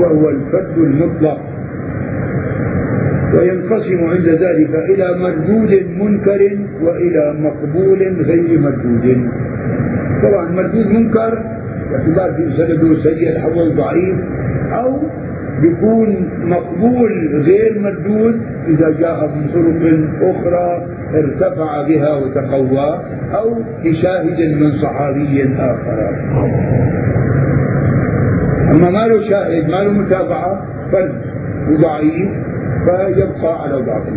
[0.00, 1.40] وهو الفرد المطلق.
[3.34, 9.30] وينقسم عند ذلك إلى مردود منكر وإلى مقبول غير مردود.
[10.22, 11.55] طبعا مردود منكر
[11.90, 14.16] باعتبار في سنده سيء أو ضعيف
[14.72, 14.98] أو
[15.62, 23.00] بيكون مقبول غير مردود إذا جاء من طرق أخرى ارتفع بها وتقوى
[23.34, 26.10] أو بشاهد من صحابي آخر.
[28.70, 30.62] أما ما له شاهد ما له متابعة
[30.92, 31.14] فرد
[31.70, 32.28] وضعيف
[32.84, 34.12] فيبقى على ضعفه.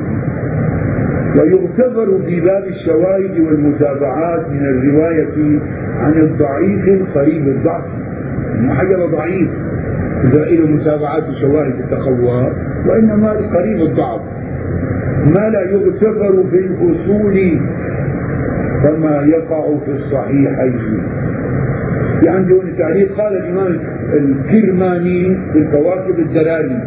[1.38, 5.60] ويعتبر في باب الشواهد والمتابعات من الرواية
[6.00, 7.84] عن الضعيف القريب الضعف.
[8.70, 9.50] حجر ضعيف.
[10.24, 12.52] إذا له متابعات وشواهد التقوى
[12.88, 14.22] وإنما قريب الضعف.
[15.26, 17.60] ما لا يغتفر في الأصول
[18.84, 20.80] كما يقع في الصحيحين.
[22.22, 23.80] في عندي هون تعليق قال الإمام
[24.14, 26.84] الكرماني في الكواكب الدلالي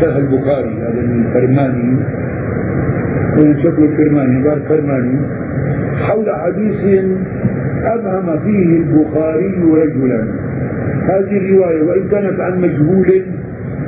[0.00, 1.96] شرح البخاري هذا الكرماني.
[3.36, 5.18] من شكل الكرماني قال الكرماني
[5.98, 7.04] حول حديث
[7.84, 10.24] أبهم فيه البخاري رجلا.
[11.08, 13.22] هذه الرواية وإن كانت عن مجهول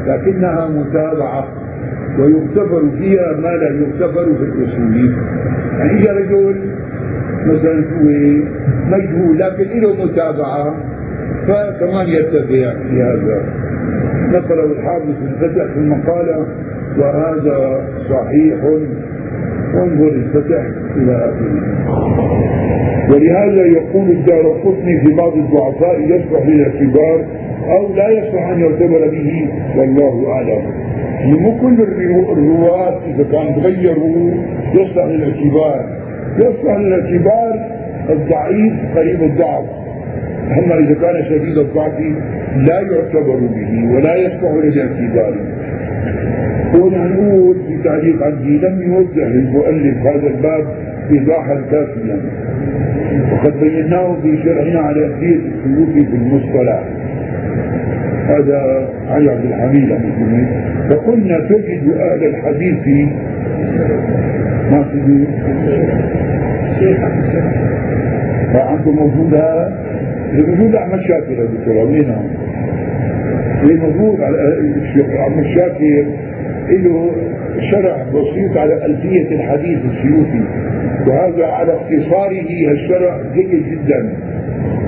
[0.06, 1.48] لكنها متابعة
[2.18, 5.12] ويغتفر فيها ما لا يغتفر في الأصول.
[5.78, 6.56] يعني إذا رجل
[7.46, 8.08] مثلا هو
[8.90, 10.74] مجهول لكن له متابعة
[11.48, 13.42] فكمان يرتفع في هذا
[14.32, 16.46] نقله الحافظ في الفتح في المقالة
[16.98, 17.80] وهذا
[18.10, 18.58] صحيح.
[19.82, 20.62] انظر الفتح
[20.96, 21.74] إلى آخره
[23.10, 27.24] ولهذا يقول الدار قطني في بعض الضعفاء يصلح للاعتبار
[27.68, 30.62] أو لا يصلح أن يعتبر به والله أعلم.
[31.24, 31.82] مو كل
[32.32, 34.30] الرواة إذا كان تغيروا
[34.74, 35.84] يصلح للاعتبار
[36.38, 37.54] يصلح للاعتبار
[38.10, 39.64] الضعيف قريب الضعف.
[40.58, 42.00] أما إذا كان شديد الضعف
[42.56, 45.34] لا يعتبر به ولا يصلح للاعتبار
[46.74, 50.66] هنا نقول في تعليق عندي لم يوضح المؤلف هذا الباب
[51.10, 52.18] إيضاحا كافيا.
[53.32, 56.82] وقد بيناه في شرحنا على أهمية السلوك في المصطلح.
[58.28, 59.88] هذا علي عبد الحميد
[60.90, 63.08] فقلنا تجد أهل الحديث
[64.70, 65.26] ما تجد؟
[68.54, 69.72] عنده موجود هذا
[70.32, 72.22] موجود أحمد شاكر يا دكتور وينه؟
[73.76, 76.06] موجود؟ على الشيخ أحمد شاكر.
[76.70, 77.12] له
[77.70, 80.44] شرح بسيط على ألفية الحديث السيوطي
[81.06, 84.12] وهذا على اختصاره الشرح جيد جدا.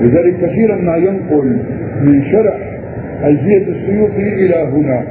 [0.01, 1.57] لذلك كثيرا ما ينقل
[2.01, 2.57] من شرح
[3.25, 5.03] ألفية السيوطي إلى هنا.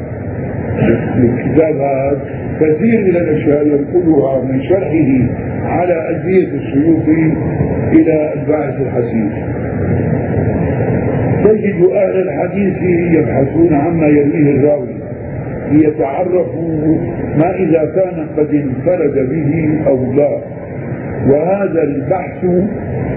[1.19, 2.21] الكتاب هذا
[2.61, 5.11] كثير من الأشياء ينقلها من شرحه
[5.65, 7.33] على ألفية السيوطي
[7.93, 9.33] إلى الباعث الحسيس
[11.45, 12.83] تجد أهل الحديث
[13.19, 14.96] يبحثون عما يرويه الراوي.
[15.71, 16.99] ليتعرفوا
[17.39, 20.39] ما إذا كان قد انفرد به أو لا.
[21.29, 22.45] وهذا البحث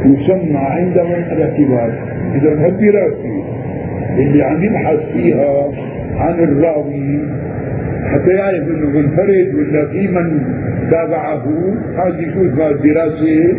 [0.06, 1.92] يسمى عندهم الاعتبار.
[2.36, 3.44] إذا الدراسة
[4.20, 5.72] اللي عم يبحث فيها
[6.16, 7.20] عن الراوي
[8.06, 10.42] حتى يعرف إنه منفرد ولا في من
[10.92, 11.46] تابعه
[11.98, 13.58] هذه شو اسمها الدراسة؟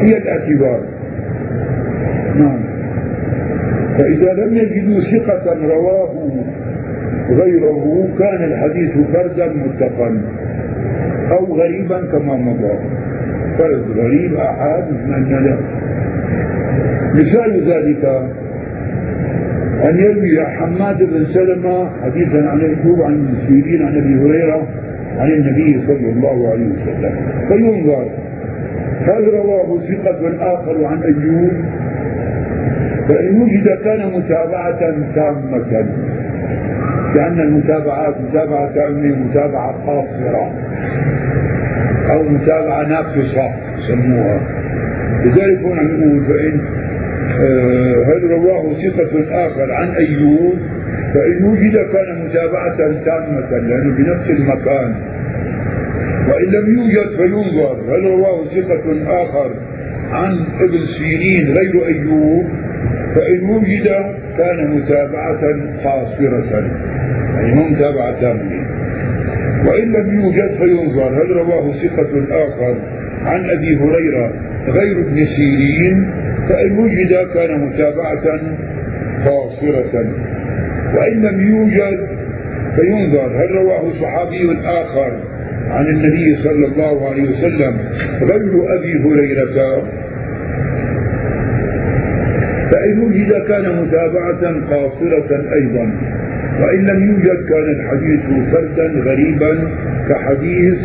[0.00, 0.80] هي الاعتبار.
[2.38, 2.60] نعم.
[3.98, 6.14] فإذا لم يجدوا ثقة رواه
[7.30, 10.22] غيره كان الحديث فردا متقا
[11.30, 12.78] أو غريبا كما مضى.
[13.58, 15.58] فرد غريب أحد من له
[17.14, 18.04] مثال ذلك
[19.84, 24.66] أن يروي حماد بن سلمة حديثا عن أيوب عن سيرين عن أبي هريرة
[25.18, 27.14] عن النبي صلى الله عليه وسلم.
[27.48, 28.08] فينظر.
[29.00, 31.52] هل رواه ثقة آخر عن أيوب؟
[33.08, 34.80] فإن وجد كان متابعة
[35.14, 35.86] تامة.
[37.14, 40.52] لأن المتابعات متابعة تامة متابعة قاصرة.
[42.10, 44.40] أو متابعة ناقصة يسموها.
[45.24, 46.60] لذلك هنا نقول فإن
[48.06, 50.54] هل رواه ثقة آخر عن أيوب
[51.14, 54.94] فإن وجد كان متابعة تامة لأنه بنفس المكان.
[56.28, 57.76] وإن لم يوجد فينظر.
[57.88, 59.50] هل رواه ثقة آخر
[60.12, 62.46] عن ابن سيرين غير أيوب.
[63.18, 63.88] فإن وجد
[64.38, 65.42] كان متابعة
[65.84, 66.70] قاصرة
[67.54, 68.60] مو متابعة تامة
[69.66, 71.22] وإن لم يوجد فينظر.
[71.22, 72.12] هل رواه ثقة
[72.44, 72.76] آخر
[73.24, 74.32] عن أبي هريرة
[74.68, 76.10] غير ابن سيرين؟
[76.48, 78.40] فإن وجد كان متابعة
[79.24, 80.04] قاصرة
[80.96, 81.98] وإن لم يوجد
[82.76, 83.42] فينظر.
[83.44, 85.12] هل رواه صحابي آخر
[85.70, 87.78] عن النبي صلى الله عليه وسلم
[88.22, 89.82] غير أبي هريرة؟
[92.78, 95.90] فإن وجد كان متابعة قاصرة أيضا.
[96.60, 98.20] وإن لم يوجد كان الحديث
[98.52, 99.68] فردا غريبا
[100.08, 100.78] كحديث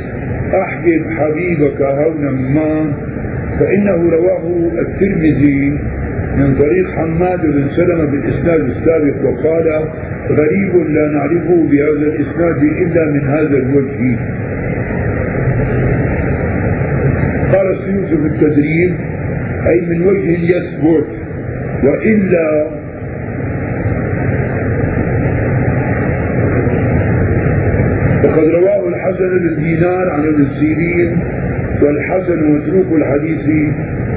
[0.54, 2.94] أحبب حبيبك هونا ما.
[3.60, 5.80] فإنه رواه الترمذي
[6.38, 9.88] من طريق حماد بن سلمة بالإسناد السابق وقال
[10.30, 14.18] غريب لا نعرفه بهذا الإسناد إلا من هذا الوجه.
[17.54, 18.96] قال السيوط في التدريب
[19.68, 21.23] أي من وجه يثبت.
[21.84, 22.68] وإلا
[28.24, 31.20] وقد رواه الحسن بن دينار عن ابن سيرين
[31.82, 33.74] والحسن متروك الحديث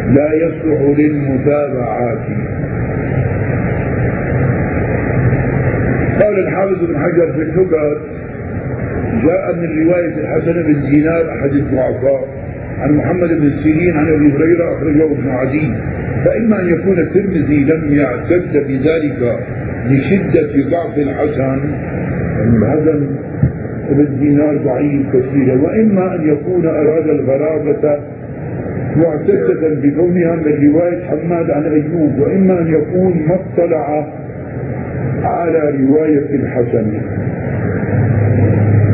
[0.08, 2.18] لا يصلح للمتابعات.
[6.20, 7.98] قال الحافظ بن حجر في النكت
[9.24, 12.28] جاء من رواية الحسن بن دينار أحد الضعفاء
[12.78, 15.72] عن محمد بن سيرين عن أبي هريرة أخرجه ابن عدي.
[16.26, 19.38] فإما أن يكون الترمذي لم يعتد بذلك
[19.86, 21.60] لشدة ضعف الحسن
[22.64, 23.00] هذا
[23.90, 27.98] ابن دينار ضعيف كثيرا وإما أن يكون أراد الغرابه
[28.96, 34.06] معتدة بكونها من رواية حماد عن أيوب وإما أن يكون ما اطلع
[35.22, 36.92] على رواية الحسن.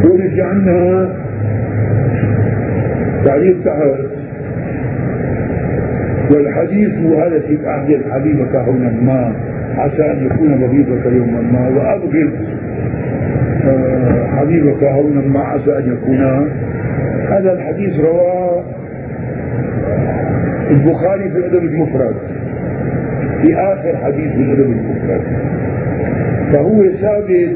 [0.05, 1.17] ونجعلها
[3.25, 4.12] تعليق تحت
[6.31, 9.33] والحديث هذا في عهد حبيبك هنا ما
[9.77, 12.31] عسى أن يكون بغيضك يوما ما وأبغض
[13.65, 16.21] آه، حبيبك هونا ما عسى أن يكون.
[17.29, 18.65] هذا الحديث رواه
[20.71, 22.15] البخاري في الأدب المفرد.
[23.43, 25.21] في آخر حديث في الأدب المفرد.
[26.53, 27.51] فهو ثابت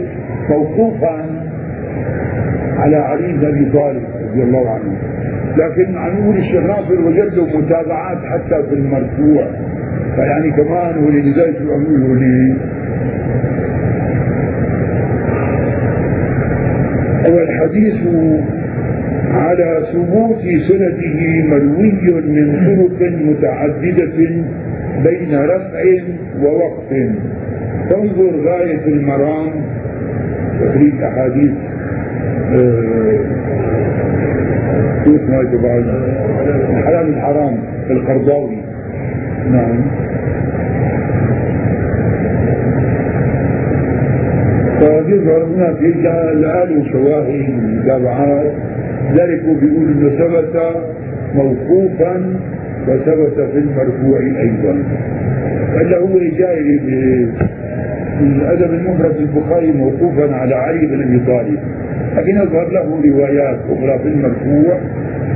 [0.51, 1.27] موقوفا
[2.79, 4.97] على علي بن أبي طالب رضي الله عنه.
[5.59, 9.47] لكن عم يقول الشيخ ناصر وجد له متابعات حتى في المرفوع.
[10.17, 12.57] فيعني كمان هو لذلك شو عم يقولوا لي
[17.31, 17.95] والحديث
[19.33, 21.93] على ثبوت سنده مروي
[22.27, 24.17] من طرق متعددة
[25.05, 25.83] بين رفع
[26.43, 26.91] ووقف.
[27.91, 29.51] تنظر غاية المرام.
[30.61, 31.53] تخريج أحاديث
[35.07, 35.77] شو اسمها تبع
[36.71, 37.59] الحلال الحرام
[37.91, 38.57] القرضاوي.
[39.51, 39.81] نعم.
[44.79, 45.81] فيظهر هناك
[46.33, 48.53] الآن شواهد متابعات
[49.13, 50.77] ذلك بيقول انه ثبت
[51.35, 52.37] موقوفا
[52.89, 54.83] وثبت في المرفوع أيضا.
[55.75, 56.81] فإلا هو جاي
[58.21, 61.59] الادب المفرد البخاري موقوفا على علي بن أبي طالب.
[62.17, 64.79] لكن يظهر له روايات أخرى في المرفوع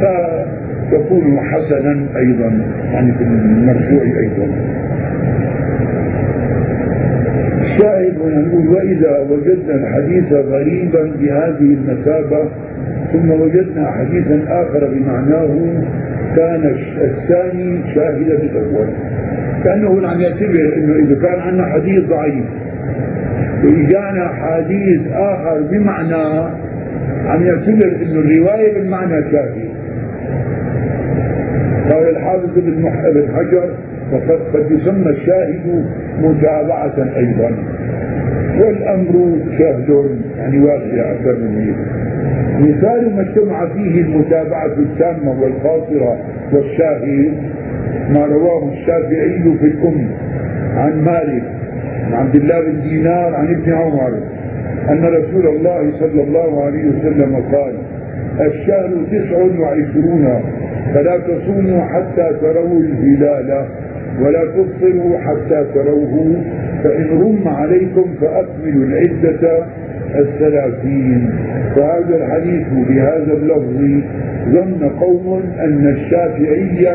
[0.00, 2.62] فتكون حسنا أيضا
[2.92, 4.46] يعني في المرفوع أيضا.
[7.62, 12.48] الشاهد هنا نقول وإذا وجدنا الحديث غريبا بهذه المثابة
[13.12, 15.56] ثم وجدنا حديثا آخر بمعناه
[16.36, 18.86] كان الثاني شاهدا الأول.
[19.64, 22.44] كأنه عم يعتبر أنه إذا كان عندنا حديث ضعيف.
[23.64, 26.50] وإجانا حديث آخر بمعنى
[27.30, 29.68] عم يعتبر إنه الرواية بالمعنى كافي.
[31.90, 32.90] قال الحافظ ابن
[33.36, 33.70] حجر
[34.12, 35.84] وقد قد يسمى الشاهد
[36.22, 37.50] متابعة أيضا.
[38.60, 41.74] والأمر شاهد يعني واسع أكثر من
[42.60, 46.18] مثال ما اجتمع فيه المتابعة التامة والقاصرة
[46.52, 47.32] والشاهد
[48.12, 50.08] ما رواه الشافعي في الأم
[50.76, 51.42] عن مالك
[52.04, 54.18] عن عبد الله بن دينار عن ابن عمر.
[54.88, 57.74] أن رسول الله صلى الله عليه وسلم قال
[58.40, 60.40] الشهر تسع وعشرون
[60.94, 63.64] فلا تصوموا حتى تروا الهلال
[64.20, 66.36] ولا تفطروا حتى تروه
[66.84, 69.64] فإن رم عليكم فأكملوا العدة
[70.18, 71.30] الثلاثين.
[71.76, 74.02] فهذا الحديث بهذا اللفظ
[74.48, 76.88] ظن قوم أن الشافعي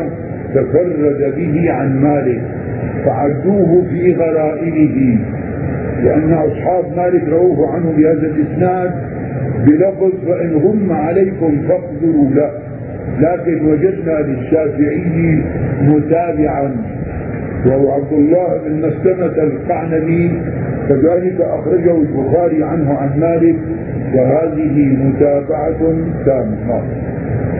[0.54, 2.40] تفرد به عن مالك
[3.04, 5.18] فعدوه في غرائبه
[6.04, 8.90] لأن أصحاب مالك رووه عنه بهذا الإسناد
[9.66, 12.50] بلفظ فإن هم عليكم فاقدروا له
[13.20, 15.42] لكن وجدنا للشافعي
[15.82, 16.76] متابعا.
[17.66, 20.32] وهو عبد الله بن مسلمة القعنبي
[20.88, 23.56] كذلك أخرجه البخاري عنه عن مالك
[24.14, 25.94] وهذه متابعة
[26.26, 26.82] تامة.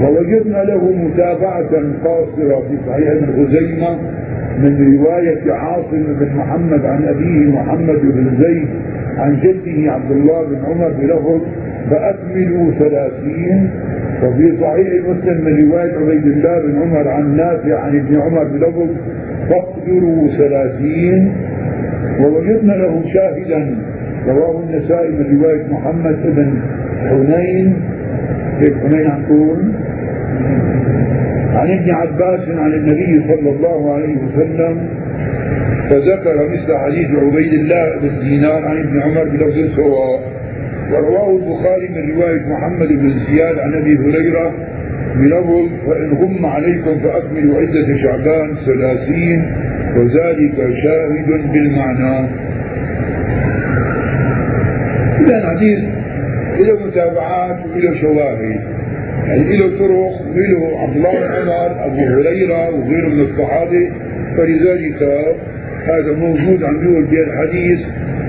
[0.02, 1.70] ووجدنا له متابعة
[2.04, 3.98] قاصرة في صحيح ابن خزيمة
[4.62, 8.68] من رواية عاصم بن محمد عن أبيه محمد بن زيد
[9.18, 11.40] عن جده عبد الله بن عمر بلفظ
[11.90, 13.70] فأكملوا ثلاثين
[14.22, 18.88] وفي صحيح مسلم من رواية عبيد الله بن عمر عن نافع عن ابن عمر بلفظ
[19.50, 21.32] فاقدروا ثلاثين
[22.20, 23.76] ووجدنا له شاهدا
[24.28, 26.54] رواه النسائي من رواية محمد بن
[27.08, 27.76] حنين
[28.60, 29.58] كيف حنين عم تقول؟
[31.56, 34.88] عن ابن عباس عن النبي صلى الله عليه وسلم
[35.90, 40.36] فذكر مثل حديث عبيد الله بن دينار عن ابن عمر بلفظ سواء.
[40.92, 44.54] ورواه البخاري من رواية محمد بن زياد عن أبي هريرة
[45.16, 49.40] بلفظ فإن غم عليكم فأكملوا عدة شعبان ثلاثين
[49.96, 52.28] وذلك شاهد بالمعنى.
[55.20, 55.78] إذا الحديث
[56.58, 58.75] له متابعات وله شواهد.
[59.24, 63.90] يعني له طرق وله عبد الله بن عمر ابو هريرة وغيره من الصحابة.
[64.36, 65.02] فلذلك
[65.86, 67.80] هذا موجود عم بيقول بالحديث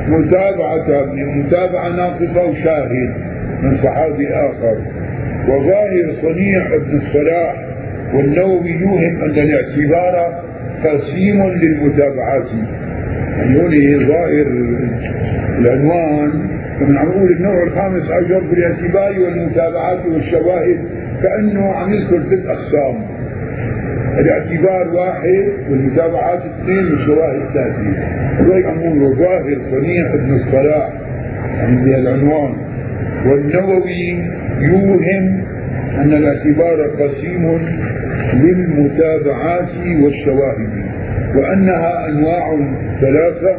[0.07, 3.13] متابعة متابعة ناقصة وشاهد
[3.63, 4.77] من صحابي آخر.
[5.47, 7.55] وظاهر صنيع ابن الصلاح
[8.13, 10.43] والنووي يوهم أن الاعتبار
[10.83, 12.47] قسيم للمتابعات.
[13.37, 14.47] يعني هون ظاهر
[15.59, 18.11] العنوان فمن عم نقول النوع الخامس
[18.49, 20.79] في الاعتبار والمتابعات والشواهد
[21.23, 23.03] كأنه عم يذكر ثلاث أقسام
[24.19, 30.89] الاعتبار واحد والمتابعات اثنين والشواهد ثلاثة وهيك عم نقول ظاهر صنيع ابن الصلاح
[31.59, 32.53] عندي العنوان.
[33.25, 34.23] والنووي
[34.61, 35.43] يوهم
[35.97, 37.59] أن الاعتبار قسيم
[38.33, 39.69] للمتابعات
[40.03, 40.69] والشواهد
[41.35, 42.57] وأنها أنواع
[43.01, 43.57] ثلاثة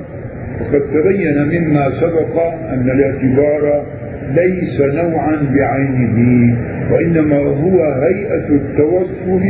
[0.60, 2.42] وقد تبين مما سبق
[2.72, 3.86] أن الاعتبار
[4.34, 6.56] ليس نوعا بعينه
[6.92, 9.42] وإنما هو هيئة التوصل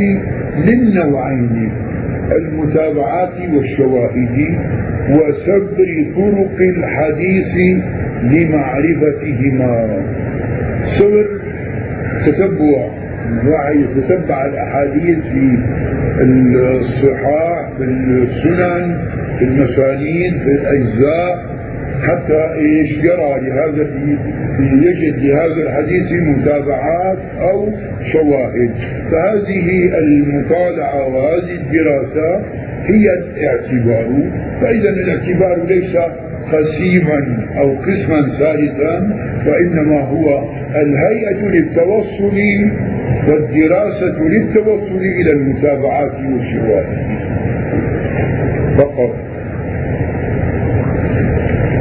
[0.65, 1.71] للنوعين
[2.31, 4.57] المتابعات والشواهد
[5.09, 7.55] وسبر طرق الحديث
[8.23, 10.03] لمعرفتهما.
[10.99, 11.27] سبر
[12.25, 12.87] تتبع
[13.43, 15.57] الواحد يتتبع الأحاديث في
[16.21, 18.97] الصحاح في السنن
[19.39, 21.59] في المسانيد في الأجزاء
[22.03, 23.89] حتى إيش يرى لهذا
[24.59, 27.69] يجد لهذا الحديث متابعات أو
[28.11, 28.71] شواهد.
[29.11, 32.41] فهذه المطالعة وهذه الدراسة
[32.85, 34.31] هي الاعتبار.
[34.61, 35.97] فإذا الاعتبار ليس
[36.51, 39.17] قسيما أو قسما ثالثا
[39.47, 42.37] وانما هو الهيئة للتوصل
[43.27, 46.97] والدراسة للتوصل إلى المتابعات والشواهد.
[48.77, 49.28] فقط.